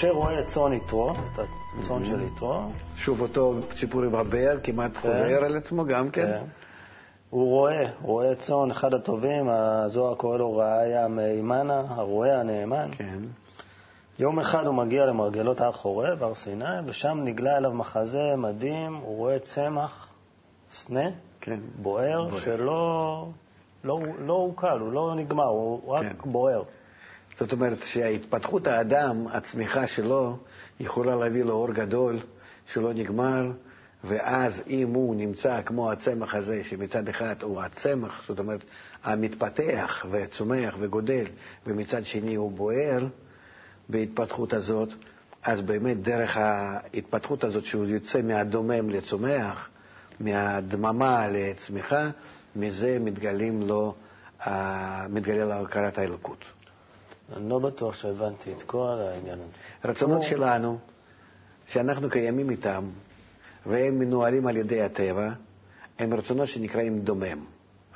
משה 0.00 0.10
רואה 0.10 0.44
צאן 0.44 0.72
יתרו, 0.72 1.10
את 1.10 1.38
הצאן 1.78 2.04
של 2.04 2.20
יתרו. 2.20 2.62
שוב 2.96 3.20
אותו 3.20 3.54
סיפור 3.76 4.02
עם 4.02 4.14
הבאר, 4.14 4.56
כמעט 4.62 4.92
כן. 4.92 5.00
חוזר 5.00 5.44
על 5.44 5.56
עצמו 5.56 5.84
גם 5.84 6.10
כן. 6.10 6.26
כן. 6.26 6.42
הוא 7.30 7.48
רואה, 7.48 7.90
רואה 8.02 8.34
צאן, 8.34 8.70
אחד 8.70 8.94
הטובים, 8.94 9.48
הזוהר 9.48 10.14
קורא 10.14 10.38
לו 10.38 10.56
ראיה 10.56 11.08
מהימנה, 11.08 11.82
הרועה 11.88 12.40
הנאמן. 12.40 12.90
כן. 12.92 13.18
יום 14.18 14.38
אחד 14.38 14.66
הוא 14.66 14.74
מגיע 14.74 15.06
למרגלות 15.06 15.60
הר 15.60 15.72
חורב, 15.72 16.22
הר 16.22 16.34
סיני, 16.34 16.80
ושם 16.86 17.20
נגלה 17.24 17.56
אליו 17.56 17.72
מחזה 17.72 18.34
מדהים, 18.36 18.94
הוא 18.94 19.16
רואה 19.16 19.38
צמח, 19.38 20.08
סנה, 20.72 21.10
כן. 21.40 21.60
בוער, 21.82 22.24
בוער, 22.24 22.40
שלא 22.40 23.26
לא, 23.84 24.00
לא 24.18 24.32
הוקל, 24.32 24.78
הוא 24.80 24.92
לא 24.92 25.14
נגמר, 25.16 25.48
הוא 25.48 25.98
כן. 25.98 26.06
רק 26.06 26.26
בוער. 26.26 26.62
זאת 27.40 27.52
אומרת 27.52 27.78
שהתפתחות 27.84 28.66
האדם, 28.66 29.26
הצמיחה 29.32 29.86
שלו, 29.86 30.36
יכולה 30.80 31.16
להביא 31.16 31.44
לו 31.44 31.52
אור 31.52 31.72
גדול 31.72 32.18
שלא 32.66 32.92
נגמר, 32.92 33.50
ואז 34.04 34.62
אם 34.66 34.88
הוא 34.94 35.16
נמצא 35.16 35.62
כמו 35.62 35.92
הצמח 35.92 36.34
הזה, 36.34 36.64
שמצד 36.64 37.08
אחד 37.08 37.34
הוא 37.42 37.60
הצמח, 37.60 38.24
זאת 38.28 38.38
אומרת, 38.38 38.60
המתפתח 39.04 40.06
וצומח 40.10 40.76
וגודל, 40.78 41.24
ומצד 41.66 42.04
שני 42.04 42.34
הוא 42.34 42.52
בוער 42.52 43.06
בהתפתחות 43.88 44.52
הזאת, 44.52 44.88
אז 45.42 45.60
באמת 45.60 46.02
דרך 46.02 46.36
ההתפתחות 46.36 47.44
הזאת 47.44 47.64
שהוא 47.64 47.86
יוצא 47.86 48.22
מהדומם 48.22 48.90
לצומח, 48.90 49.68
מהדממה 50.20 51.28
לצמיחה, 51.28 52.10
מזה 52.56 52.98
מתגלים 53.00 53.62
לו, 53.62 53.94
מתגלה 55.08 55.44
לו 55.44 55.52
הכרת 55.52 55.98
האלוקות. 55.98 56.44
אני 57.36 57.48
לא 57.48 57.58
בטוח 57.58 57.94
שהבנתי 57.94 58.52
את 58.52 58.62
כל 58.62 58.98
העניין 59.00 59.38
הזה. 59.44 59.56
רצונות 59.84 60.22
שלנו, 60.22 60.78
שאנחנו 61.66 62.10
קיימים 62.10 62.50
איתם, 62.50 62.84
והם 63.66 63.98
מנוהלים 63.98 64.46
על 64.46 64.56
ידי 64.56 64.82
הטבע, 64.82 65.30
הם 65.98 66.14
רצונות 66.14 66.48
שנקראים 66.48 67.00
דומם. 67.00 67.44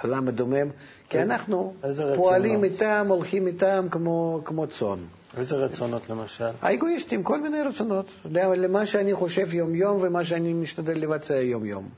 למה 0.05 0.31
דומם? 0.31 0.69
כי 1.09 1.23
אנחנו 1.23 1.75
פועלים 2.17 2.65
איתם, 2.65 3.07
הולכים 3.09 3.47
איתם 3.47 3.87
כמו, 3.91 4.41
כמו 4.45 4.67
צאן. 4.67 4.99
איזה 5.37 5.57
רצונות 5.57 6.11
למשל? 6.11 6.51
האגואיסטים, 6.63 7.23
כל 7.23 7.41
מיני 7.41 7.63
רצונות. 7.63 8.07
למה 8.33 8.87
שאני 8.87 9.15
חושב 9.15 9.55
יום-יום 9.55 9.99
ומה 10.03 10.25
שאני 10.25 10.53
משתדל 10.53 10.99
לבצע 10.99 11.35
יום-יום. 11.35 11.89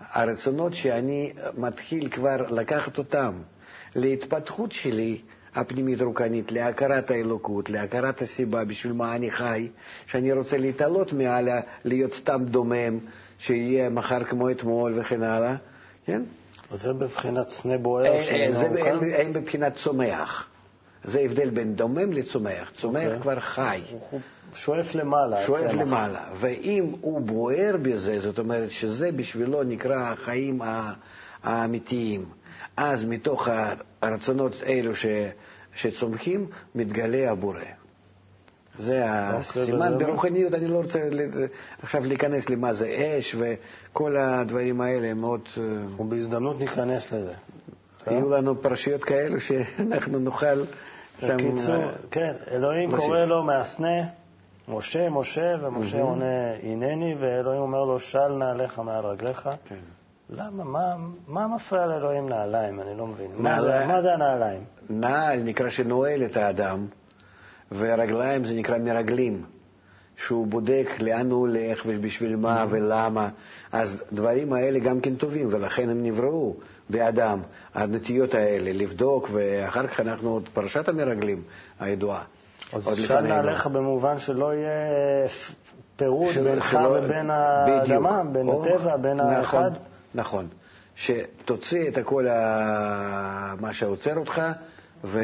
הרצונות 0.00 0.74
שאני 0.74 1.32
מתחיל 1.58 2.08
כבר 2.08 2.36
לקחת 2.50 2.98
אותם 2.98 3.32
להתפתחות 3.96 4.72
שלי, 4.72 5.20
הפנימית 5.54 6.02
רוחנית, 6.02 6.52
להכרת 6.52 7.10
האלוקות, 7.10 7.70
להכרת 7.70 8.22
הסיבה, 8.22 8.64
בשביל 8.64 8.92
מה 8.92 9.16
אני 9.16 9.30
חי, 9.30 9.68
שאני 10.06 10.32
רוצה 10.32 10.58
להתעלות 10.58 11.12
מעלה, 11.12 11.60
להיות 11.84 12.12
סתם 12.12 12.44
דומם, 12.44 12.98
שיהיה 13.38 13.90
מחר 13.90 14.24
כמו 14.24 14.50
אתמול 14.50 14.92
וכן 15.00 15.22
הלאה, 15.22 15.56
כן? 16.06 16.22
זה 16.72 16.92
בבחינת 16.92 17.50
סנה 17.50 17.78
בוער 17.78 18.22
שאינו 18.22 18.60
כאן? 18.60 19.04
אין 19.04 19.32
בבחינת 19.32 19.74
צומח. 19.74 20.48
זה 21.04 21.20
הבדל 21.20 21.50
בין 21.50 21.74
דומם 21.74 22.12
לצומח. 22.12 22.72
צומח 22.80 23.00
okay. 23.00 23.04
אוקיי. 23.04 23.20
כבר 23.20 23.40
חי. 23.40 23.82
הוא 24.10 24.20
שואף 24.54 24.94
למעלה. 24.94 25.46
שואף 25.46 25.74
למעלה. 25.74 26.24
ואם 26.40 26.94
הוא 27.00 27.20
בוער 27.20 27.76
בזה, 27.82 28.20
זאת 28.20 28.38
אומרת 28.38 28.70
שזה 28.70 29.12
בשבילו 29.12 29.62
נקרא 29.62 29.96
החיים 29.96 30.60
האמיתיים. 31.42 32.24
אז 32.76 33.04
מתוך 33.04 33.48
הרצונות 34.02 34.52
האלו 34.66 34.96
ש, 34.96 35.06
שצומחים, 35.74 36.46
מתגלה 36.74 37.30
הבורא. 37.30 37.60
זה 38.78 39.02
אוקיי, 39.02 39.62
הסימן 39.62 39.98
ברוחניות, 39.98 40.54
אני 40.54 40.66
לא 40.66 40.76
רוצה 40.76 41.08
עכשיו 41.82 42.06
להיכנס 42.06 42.50
למה 42.50 42.74
זה 42.74 43.16
אש 43.18 43.36
וכל 43.38 44.16
הדברים 44.16 44.80
האלה 44.80 45.14
מאוד... 45.14 45.40
אה, 45.58 45.62
ובהזדמנות 45.98 46.60
ניכנס 46.60 47.12
לזה. 47.12 47.32
יהיו 48.06 48.30
לנו 48.30 48.62
פרשיות 48.62 49.04
כאלו 49.04 49.40
שאנחנו 49.40 50.18
נוכל 50.18 50.64
שם... 51.18 51.36
בקיצור, 51.36 51.74
אה, 51.74 51.90
כן, 52.10 52.34
אלוהים 52.50 52.96
קורא 52.96 53.24
לו 53.24 53.42
מהסנה, 53.42 54.02
משה, 54.68 55.10
משה, 55.10 55.54
ומשה 55.62 56.00
עונה, 56.00 56.50
הנני, 56.62 57.14
ואלוהים 57.20 57.60
אומר 57.60 57.84
לו, 57.84 57.98
של 57.98 58.28
נעליך 58.28 58.78
מעל 58.78 59.06
רגליך. 59.06 59.48
כן. 59.68 59.74
למה? 60.36 60.64
מה, 60.64 60.96
מה 61.28 61.46
מפריע 61.48 61.86
לאלוהים 61.86 62.28
נעליים? 62.28 62.80
אני 62.80 62.98
לא 62.98 63.06
מבין. 63.06 63.30
מה 63.36 63.60
זה, 63.60 63.84
מה 63.86 64.02
זה 64.02 64.14
הנעליים? 64.14 64.64
נעל 64.90 65.42
נקרא 65.42 65.70
שנועל 65.70 66.24
את 66.24 66.36
האדם, 66.36 66.86
ורגליים 67.72 68.44
זה 68.44 68.54
נקרא 68.54 68.78
מרגלים, 68.78 69.44
שהוא 70.16 70.46
בודק 70.46 70.86
לאן 71.00 71.30
הוא 71.30 71.40
הולך 71.40 71.82
ובשביל 71.86 72.36
מה 72.36 72.66
ולמה. 72.70 73.28
אז 73.72 74.02
דברים 74.12 74.52
האלה 74.52 74.78
גם 74.78 75.00
כן 75.00 75.14
טובים, 75.14 75.48
ולכן 75.50 75.88
הם 75.88 76.02
נבראו 76.02 76.54
באדם, 76.90 77.40
הנטיות 77.74 78.34
האלה, 78.34 78.72
לבדוק, 78.72 79.28
ואחר 79.32 79.86
כך 79.86 80.00
אנחנו 80.00 80.30
עוד 80.30 80.48
פרשת 80.52 80.88
המרגלים 80.88 81.42
הידועה. 81.80 82.22
אז 82.72 82.92
אפשר 82.92 83.20
נעליך 83.20 83.66
במובן 83.66 84.18
שלא 84.18 84.54
יהיה 84.54 85.28
פירוד 85.96 86.34
בינך 86.44 86.78
ובין 86.94 87.30
האדמה, 87.30 88.22
בין 88.32 88.48
הטבע, 88.48 88.96
בין 88.96 89.16
נכון, 89.16 89.34
האחד. 89.34 89.70
נכון. 90.14 90.48
שתוציא 90.96 91.88
את 91.88 91.98
כל 92.04 92.28
ה... 92.28 93.54
מה 93.60 93.72
שעוצר 93.72 94.16
אותך, 94.18 94.42
ו... 95.04 95.22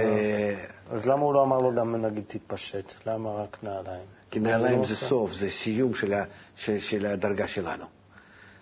אז 0.90 1.06
למה 1.06 1.20
הוא 1.22 1.34
לא 1.34 1.42
אמר 1.42 1.58
לו 1.58 1.74
גם, 1.74 1.96
נגיד, 1.96 2.24
תתפשט? 2.26 2.92
למה 3.06 3.30
רק 3.30 3.58
נעליים? 3.62 4.04
כי 4.30 4.40
נעליים 4.40 4.84
זה 4.84 4.96
סוף, 4.96 5.32
זה 5.32 5.50
סיום 5.50 5.94
של, 5.94 6.14
ה... 6.14 6.24
של, 6.56 6.78
של 6.78 7.06
הדרגה 7.06 7.46
שלנו. 7.46 7.84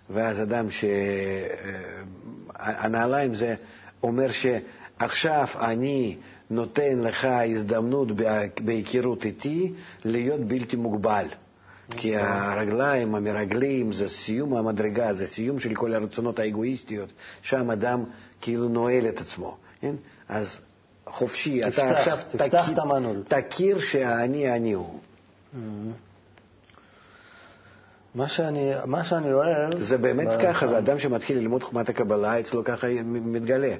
ואז 0.09 0.41
אדם 0.41 0.71
ש... 0.71 0.83
אה, 0.83 0.89
הנעליים 2.55 3.35
זה 3.35 3.55
אומר 4.03 4.27
שעכשיו 4.31 5.45
אני 5.59 6.17
נותן 6.49 6.99
לך 6.99 7.25
הזדמנות 7.25 8.07
בהיכרות 8.61 9.25
איתי 9.25 9.73
להיות 10.05 10.41
בלתי 10.41 10.75
מוגבל. 10.75 11.27
כי 11.97 12.15
הרגליים, 12.17 13.15
המרגלים, 13.15 13.93
זה 13.93 14.09
סיום 14.09 14.55
המדרגה, 14.55 15.13
זה 15.13 15.27
סיום 15.27 15.59
של 15.59 15.75
כל 15.75 15.93
הרצונות 15.93 16.39
האגואיסטיות, 16.39 17.09
שם 17.41 17.71
אדם 17.71 18.03
כאילו 18.41 18.69
נועל 18.69 19.07
את 19.09 19.21
עצמו. 19.21 19.57
כן? 19.81 19.95
אז 20.29 20.59
חופשי, 21.07 21.61
תפתח, 21.61 21.79
אתה 21.85 21.97
עכשיו 21.97 22.17
תפתח 22.29 22.61
תכיר- 22.63 22.73
את 22.73 22.79
המנעול. 22.79 23.23
תכיר 23.27 23.79
שהאני 23.79 24.55
אני 24.55 24.73
הוא. 24.73 24.99
מה 28.15 28.27
שאני, 28.27 28.71
מה 28.85 29.03
שאני 29.03 29.33
אוהב... 29.33 29.83
זה 29.83 29.97
באמת 29.97 30.27
ב- 30.27 30.41
ככה, 30.43 30.67
זה 30.67 30.77
אדם 30.77 30.99
שמתחיל 30.99 31.37
ללמוד 31.37 31.63
חוכמת 31.63 31.89
הקבלה, 31.89 32.39
אצלו 32.39 32.63
ככה 32.63 32.87
מתגלה. 33.05 33.75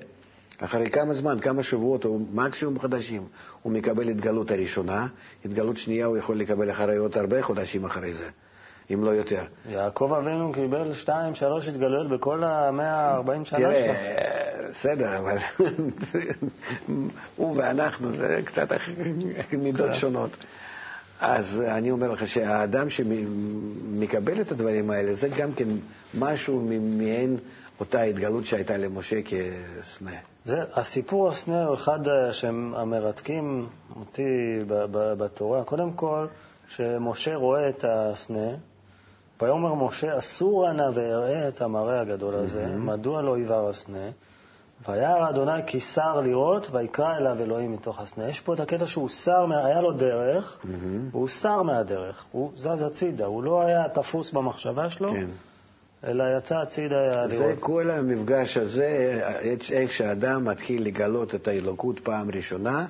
אחרי 0.61 0.89
כמה 0.89 1.13
זמן, 1.13 1.39
כמה 1.39 1.63
שבועות 1.63 2.05
או 2.05 2.19
מקסימום 2.33 2.79
חודשים, 2.79 3.27
הוא 3.61 3.73
מקבל 3.73 4.09
התגלות 4.09 4.51
הראשונה, 4.51 5.07
התגלות 5.45 5.77
שנייה 5.77 6.05
הוא 6.05 6.17
יכול 6.17 6.37
לקבל 6.37 6.71
אחרי 6.71 6.97
עוד 6.97 7.17
הרבה 7.17 7.41
חודשים 7.41 7.85
אחרי 7.85 8.13
זה, 8.13 8.29
אם 8.93 9.03
לא 9.03 9.09
יותר. 9.09 9.43
יעקב 9.69 10.13
אבינו 10.17 10.51
קיבל 10.51 10.93
שתיים, 10.93 11.35
שלוש 11.35 11.67
התגלויות 11.67 12.09
בכל 12.09 12.43
המאה 12.43 13.11
ה-40 13.11 13.45
שנה 13.45 13.59
שלו. 13.59 13.69
תראה, 13.69 14.49
בסדר, 14.69 15.17
אבל 15.17 15.37
הוא 17.35 17.57
ואנחנו 17.57 18.11
זה 18.11 18.41
קצת 18.45 18.67
מידות 19.57 19.95
שונות. 19.95 20.45
אז 21.19 21.61
אני 21.67 21.91
אומר 21.91 22.11
לך 22.11 22.27
שהאדם 22.27 22.89
שמקבל 22.89 24.41
את 24.41 24.51
הדברים 24.51 24.89
האלה, 24.89 25.13
זה 25.13 25.27
גם 25.37 25.53
כן 25.53 25.67
משהו 26.19 26.67
מעין 26.79 27.37
אותה 27.79 28.01
התגלות 28.01 28.45
שהייתה 28.45 28.77
למשה 28.77 29.21
כסנה. 29.21 30.11
זה, 30.45 30.63
הסיפור 30.73 31.29
הסנה 31.29 31.65
הוא 31.65 31.75
אחד 31.75 32.07
אה, 32.07 32.33
שהם 32.33 32.73
המרתקים 32.77 33.67
אותי 33.99 34.59
ב- 34.67 34.85
ב- 34.91 35.13
בתורה. 35.13 35.63
קודם 35.63 35.91
כל, 35.91 36.27
שמשה 36.67 37.35
רואה 37.35 37.69
את 37.69 37.85
הסנה, 37.87 38.49
ויאמר 39.41 39.73
משה, 39.73 40.17
אסור 40.17 40.71
נא 40.71 40.89
ואראה 40.93 41.47
את 41.47 41.61
המראה 41.61 42.01
הגדול 42.01 42.35
הזה, 42.35 42.65
מדוע 42.65 43.21
לא 43.21 43.37
יבער 43.37 43.69
הסנה? 43.69 44.09
וירא 44.89 45.29
אדוני 45.29 45.61
כי 45.67 45.79
שר 45.79 46.21
לראות, 46.21 46.69
ויקרא 46.71 47.17
אליו 47.17 47.37
אלוהים 47.39 47.71
מתוך 47.71 47.99
הסנה. 47.99 48.27
יש 48.27 48.39
פה 48.39 48.53
את 48.53 48.59
הקטע 48.59 48.87
שהוא 48.87 49.09
שר, 49.09 49.45
היה 49.65 49.81
לו 49.81 49.91
דרך, 49.91 50.59
והוא 51.11 51.27
שר 51.27 51.63
מהדרך, 51.63 52.25
הוא 52.31 52.51
זז 52.55 52.81
הצידה, 52.81 53.25
הוא 53.25 53.43
לא 53.43 53.61
היה 53.61 53.89
תפוס 53.89 54.31
במחשבה 54.31 54.89
שלו, 54.89 55.11
כן. 55.11 55.27
אלא 56.07 56.23
יצא 56.37 56.57
הצידה 56.57 57.27
זה 57.27 57.33
לראות. 57.39 57.59
כל 57.59 57.89
המפגש 57.91 58.57
הזה, 58.57 59.21
איך 59.71 59.91
שאדם 59.91 60.45
מתחיל 60.45 60.83
לגלות 60.85 61.35
את 61.35 61.47
האלוקות 61.47 61.99
פעם 61.99 62.31
ראשונה, 62.31 62.85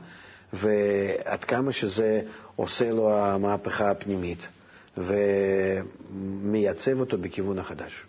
ועד 0.53 1.43
כמה 1.43 1.71
שזה 1.71 2.21
עושה 2.55 2.91
לו 2.91 3.13
המהפכה 3.15 3.91
הפנימית, 3.91 4.47
ומייצב 4.97 6.99
אותו 6.99 7.17
בכיוון 7.17 7.59
החדש. 7.59 8.05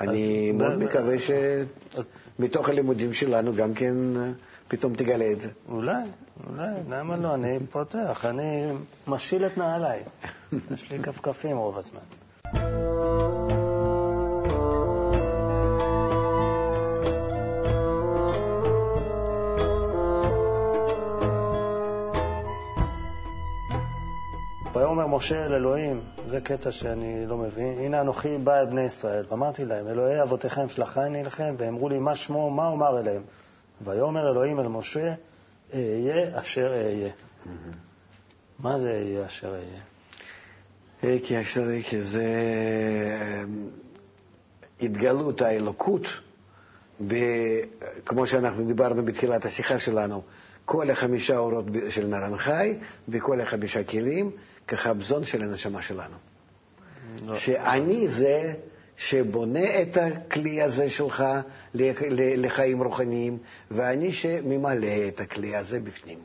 אני 0.00 0.52
מאוד 0.52 0.72
ב- 0.72 0.84
מקווה 0.84 1.14
אז- 1.14 2.06
שמתוך 2.38 2.68
הלימודים 2.68 3.12
שלנו 3.12 3.54
גם 3.54 3.74
כן 3.74 3.94
פתאום 4.68 4.94
תגלה 4.94 5.32
את 5.32 5.40
זה. 5.40 5.48
אולי, 5.68 5.92
אולי, 6.50 6.68
למה 6.88 7.16
לא? 7.16 7.34
אני 7.34 7.58
פותח, 7.70 8.24
אני 8.24 8.72
משיל 9.06 9.46
את 9.46 9.58
נעליי. 9.58 10.02
יש 10.74 10.92
לי 10.92 10.98
כפכפים 10.98 11.56
רוב 11.56 11.78
הזמן. 11.78 12.00
משה 25.16 25.46
אל 25.46 25.54
אלוהים, 25.54 26.00
זה 26.26 26.40
קטע 26.40 26.70
שאני 26.70 27.26
לא 27.26 27.36
מבין, 27.36 27.78
הנה 27.78 28.00
אנוכי 28.00 28.38
בא 28.38 28.60
אל 28.60 28.66
בני 28.66 28.82
ישראל, 28.82 29.24
ואמרתי 29.30 29.64
להם, 29.64 29.88
אלוהי 29.88 30.22
אבותיכם 30.22 30.68
שלחני 30.68 31.24
לכם, 31.24 31.54
ואמרו 31.58 31.88
לי, 31.88 31.98
מה 31.98 32.14
שמו, 32.14 32.50
מה 32.50 32.66
אומר 32.66 33.00
אליהם? 33.00 33.22
ויאמר 33.84 34.30
אלוהים 34.30 34.60
אל 34.60 34.68
משה, 34.68 35.14
אהיה 35.74 36.40
אשר 36.40 36.72
אהיה. 36.72 37.12
מה 38.58 38.78
זה 38.78 38.90
אהיה 38.90 39.26
אשר 39.26 39.48
אהיה? 39.48 39.80
אה, 41.04 41.16
כי 41.24 41.36
עכשיו 41.36 41.64
כי 41.88 42.02
זה 42.02 42.24
אה, 43.20 43.44
התגלות 44.80 45.42
האלוקות, 45.42 46.06
כמו 48.06 48.26
שאנחנו 48.26 48.66
דיברנו 48.66 49.04
בתחילת 49.04 49.44
השיחה 49.44 49.78
שלנו, 49.78 50.22
כל 50.66 50.90
החמישה 50.90 51.38
אורות 51.38 51.64
של 51.88 52.06
נרן 52.06 52.36
חי 52.36 52.74
וכל 53.08 53.40
החמישה 53.40 53.84
כלים 53.84 54.30
כחבזון 54.68 55.24
של 55.24 55.42
הנשמה 55.42 55.82
שלנו. 55.82 56.16
לא. 57.26 57.36
שאני 57.36 58.08
זה 58.08 58.54
שבונה 58.96 59.82
את 59.82 59.96
הכלי 59.96 60.62
הזה 60.62 60.90
שלך 60.90 61.24
לחיים 61.74 62.82
רוחניים, 62.82 63.38
ואני 63.70 64.12
שממלא 64.12 65.08
את 65.08 65.20
הכלי 65.20 65.56
הזה 65.56 65.80
בפנים. 65.80 66.18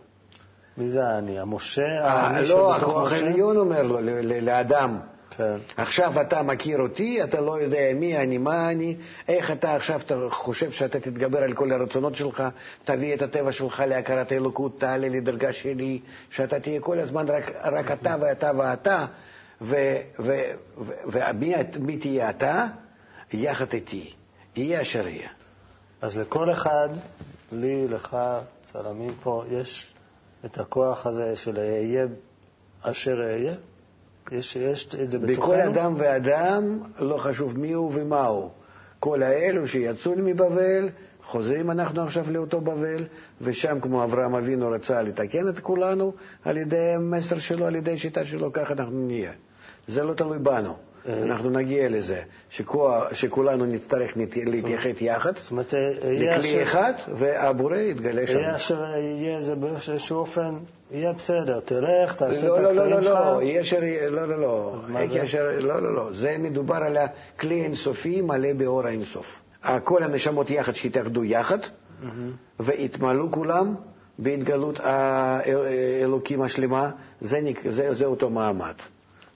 מי 0.77 0.87
זה 0.87 1.03
האני? 1.03 1.39
המשה? 1.39 2.01
אה, 2.03 2.41
לא, 2.41 2.75
הכוח? 2.75 3.11
העליון 3.11 3.57
אומר 3.57 3.81
לו, 3.81 3.99
לאדם. 4.41 4.99
כן. 5.37 5.57
עכשיו 5.77 6.21
אתה 6.21 6.43
מכיר 6.43 6.79
אותי, 6.79 7.23
אתה 7.23 7.41
לא 7.41 7.61
יודע 7.61 7.93
מי 7.95 8.17
אני, 8.17 8.37
מה 8.37 8.71
אני, 8.71 8.95
איך 9.27 9.51
אתה 9.51 9.75
עכשיו 9.75 9.99
אתה 9.99 10.15
חושב 10.29 10.71
שאתה 10.71 10.99
תתגבר 10.99 11.43
על 11.43 11.53
כל 11.53 11.71
הרצונות 11.71 12.15
שלך, 12.15 12.43
תביא 12.83 13.13
את 13.13 13.21
הטבע 13.21 13.51
שלך 13.51 13.83
להכרת 13.87 14.31
האלוקות, 14.31 14.79
תעלה 14.79 15.09
לדרגה 15.09 15.53
שלי, 15.53 15.99
שאתה 16.29 16.59
תהיה 16.59 16.81
כל 16.81 16.99
הזמן 16.99 17.25
רק, 17.29 17.51
רק 17.63 17.91
אתה 17.91 18.15
ואתה 18.21 18.51
ואתה, 18.57 19.05
ומי 21.05 21.53
מי 21.79 21.97
תהיה 21.97 22.29
אתה? 22.29 22.67
יחד 23.33 23.73
איתי. 23.73 24.13
יהיה 24.55 24.81
אשר 24.81 25.07
יהיה. 25.07 25.29
אז 26.01 26.17
לכל 26.17 26.51
אחד, 26.51 26.89
לי, 27.51 27.87
לך, 27.87 28.17
צלמים 28.63 29.15
פה, 29.23 29.43
יש 29.49 29.93
את 30.45 30.59
הכוח 30.59 31.07
הזה 31.07 31.35
של 31.35 31.57
אהיה 31.57 32.05
אשר 32.81 33.15
אהיה? 33.23 33.53
יש, 34.31 34.55
יש 34.55 34.87
את 35.03 35.11
זה 35.11 35.19
בתוכנו? 35.19 35.41
בכל 35.41 35.61
אדם 35.61 35.93
ואדם, 35.97 36.79
לא 36.99 37.17
חשוב 37.17 37.59
מי 37.59 37.71
הוא 37.71 37.91
ומה 37.95 38.25
הוא. 38.25 38.49
כל 38.99 39.23
האלו 39.23 39.67
שיצאו 39.67 40.13
מבבל, 40.17 40.89
חוזרים 41.23 41.71
אנחנו 41.71 42.01
עכשיו 42.01 42.31
לאותו 42.31 42.61
בבל, 42.61 43.03
ושם 43.41 43.79
כמו 43.81 44.03
אברהם 44.03 44.35
אבינו 44.35 44.69
רצה 44.69 45.01
לתקן 45.01 45.49
את 45.49 45.59
כולנו, 45.59 46.13
על 46.43 46.57
ידי 46.57 46.77
המסר 46.77 47.39
שלו, 47.39 47.65
על 47.65 47.75
ידי 47.75 47.93
השיטה 47.93 48.25
שלו, 48.25 48.53
ככה 48.53 48.73
אנחנו 48.73 49.07
נהיה. 49.07 49.31
זה 49.87 50.03
לא 50.03 50.13
תלוי 50.13 50.39
בנו. 50.39 50.75
אה. 51.09 51.23
אנחנו 51.23 51.49
נגיע 51.49 51.89
לזה, 51.89 52.21
שכו- 52.49 52.89
שכולנו 53.11 53.65
נצטרך 53.65 54.11
להתייחד 54.35 55.01
יחד, 55.01 55.31
זאת 55.37 55.51
אומרת, 55.51 55.73
אהיה 55.73 56.37
לכלי 56.37 56.63
אחד, 56.63 56.93
והבורא 57.17 57.77
יתגלה 57.77 58.27
שם. 58.27 58.37
אהיה 58.37 58.55
אשר 58.55 58.83
יהיה, 58.97 59.41
זה 59.41 59.55
באיזשהו 59.55 60.17
אופן, 60.17 60.55
יהיה 60.91 61.13
בסדר, 61.13 61.59
תלך, 61.59 62.15
תעשה 62.15 62.47
לא, 62.47 62.57
את 62.57 62.61
לא, 62.61 62.71
לא, 62.71 62.81
הקטעים 62.81 62.95
לא, 62.95 63.01
שלך. 63.01 63.19
לא, 63.25 63.43
יהיה 63.43 63.61
אשר, 63.61 63.79
לא, 64.09 64.27
לא, 64.27 64.41
לא, 64.41 64.75
מה 64.87 65.01
איך 65.01 65.11
זה? 65.11 65.19
ישר, 65.19 65.47
לא, 65.59 65.81
לא, 65.81 65.95
לא, 65.95 66.09
זה 66.13 66.35
מדובר 66.39 66.75
על 66.75 66.97
הכלי 66.97 67.61
אינסופי 67.63 68.21
מלא 68.21 68.53
באור 68.53 68.87
האינסוף. 68.87 69.25
כל 69.83 70.03
הנשמות 70.03 70.49
יחד 70.49 70.75
שהתאחדו 70.75 71.23
יחד. 71.23 71.57
והתמלאו 72.59 73.31
כולם 73.31 73.75
בהתגלות 74.19 74.79
האלוקים 74.83 76.41
השלמה, 76.41 76.91
זה, 77.21 77.39
זה, 77.69 77.93
זה 77.93 78.05
אותו 78.05 78.29
מעמד. 78.29 78.75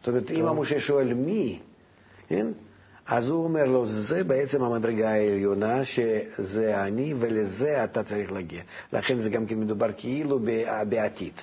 זאת 0.05 0.07
אומרת, 0.07 0.31
אם 0.31 0.47
המשה 0.47 0.79
שואל 0.79 1.13
מי, 1.13 1.59
כן? 2.27 2.47
אז 3.05 3.29
הוא 3.29 3.43
אומר 3.43 3.65
לו, 3.65 3.85
זה 3.87 4.23
בעצם 4.23 4.63
המדרגה 4.63 5.09
העליונה, 5.09 5.85
שזה 5.85 6.83
אני, 6.83 7.13
ולזה 7.19 7.83
אתה 7.83 8.03
צריך 8.03 8.31
להגיע. 8.31 8.61
לכן 8.93 9.19
זה 9.19 9.29
גם 9.29 9.45
כן 9.45 9.59
מדובר 9.59 9.87
כאילו 9.97 10.39
בעתיד. 10.89 11.33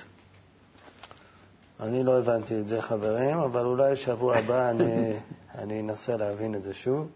אני 1.79 2.03
לא 2.03 2.19
הבנתי 2.19 2.59
את 2.59 2.67
זה, 2.67 2.81
חברים, 2.81 3.37
אבל 3.37 3.65
אולי 3.65 3.95
שבוע 3.95 4.37
הבא 4.37 4.69
אני, 4.69 5.13
אני 5.61 5.79
אנסה 5.79 6.17
להבין 6.17 6.55
את 6.55 6.63
זה 6.63 6.73
שוב. 6.73 7.07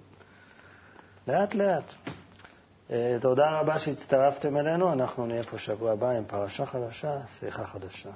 לאט 1.27 1.55
לאט. 1.55 1.93
אה, 2.91 3.17
תודה 3.21 3.59
רבה 3.59 3.79
שהצטרפתם 3.79 4.57
אלינו, 4.57 4.93
אנחנו 4.93 5.25
נהיה 5.25 5.43
פה 5.43 5.57
שבוע 5.57 5.91
הבא 5.91 6.09
עם 6.09 6.23
פרשה 6.25 6.65
חדשה, 6.65 7.27
שיחה 7.27 7.65
חדשה. 7.65 8.09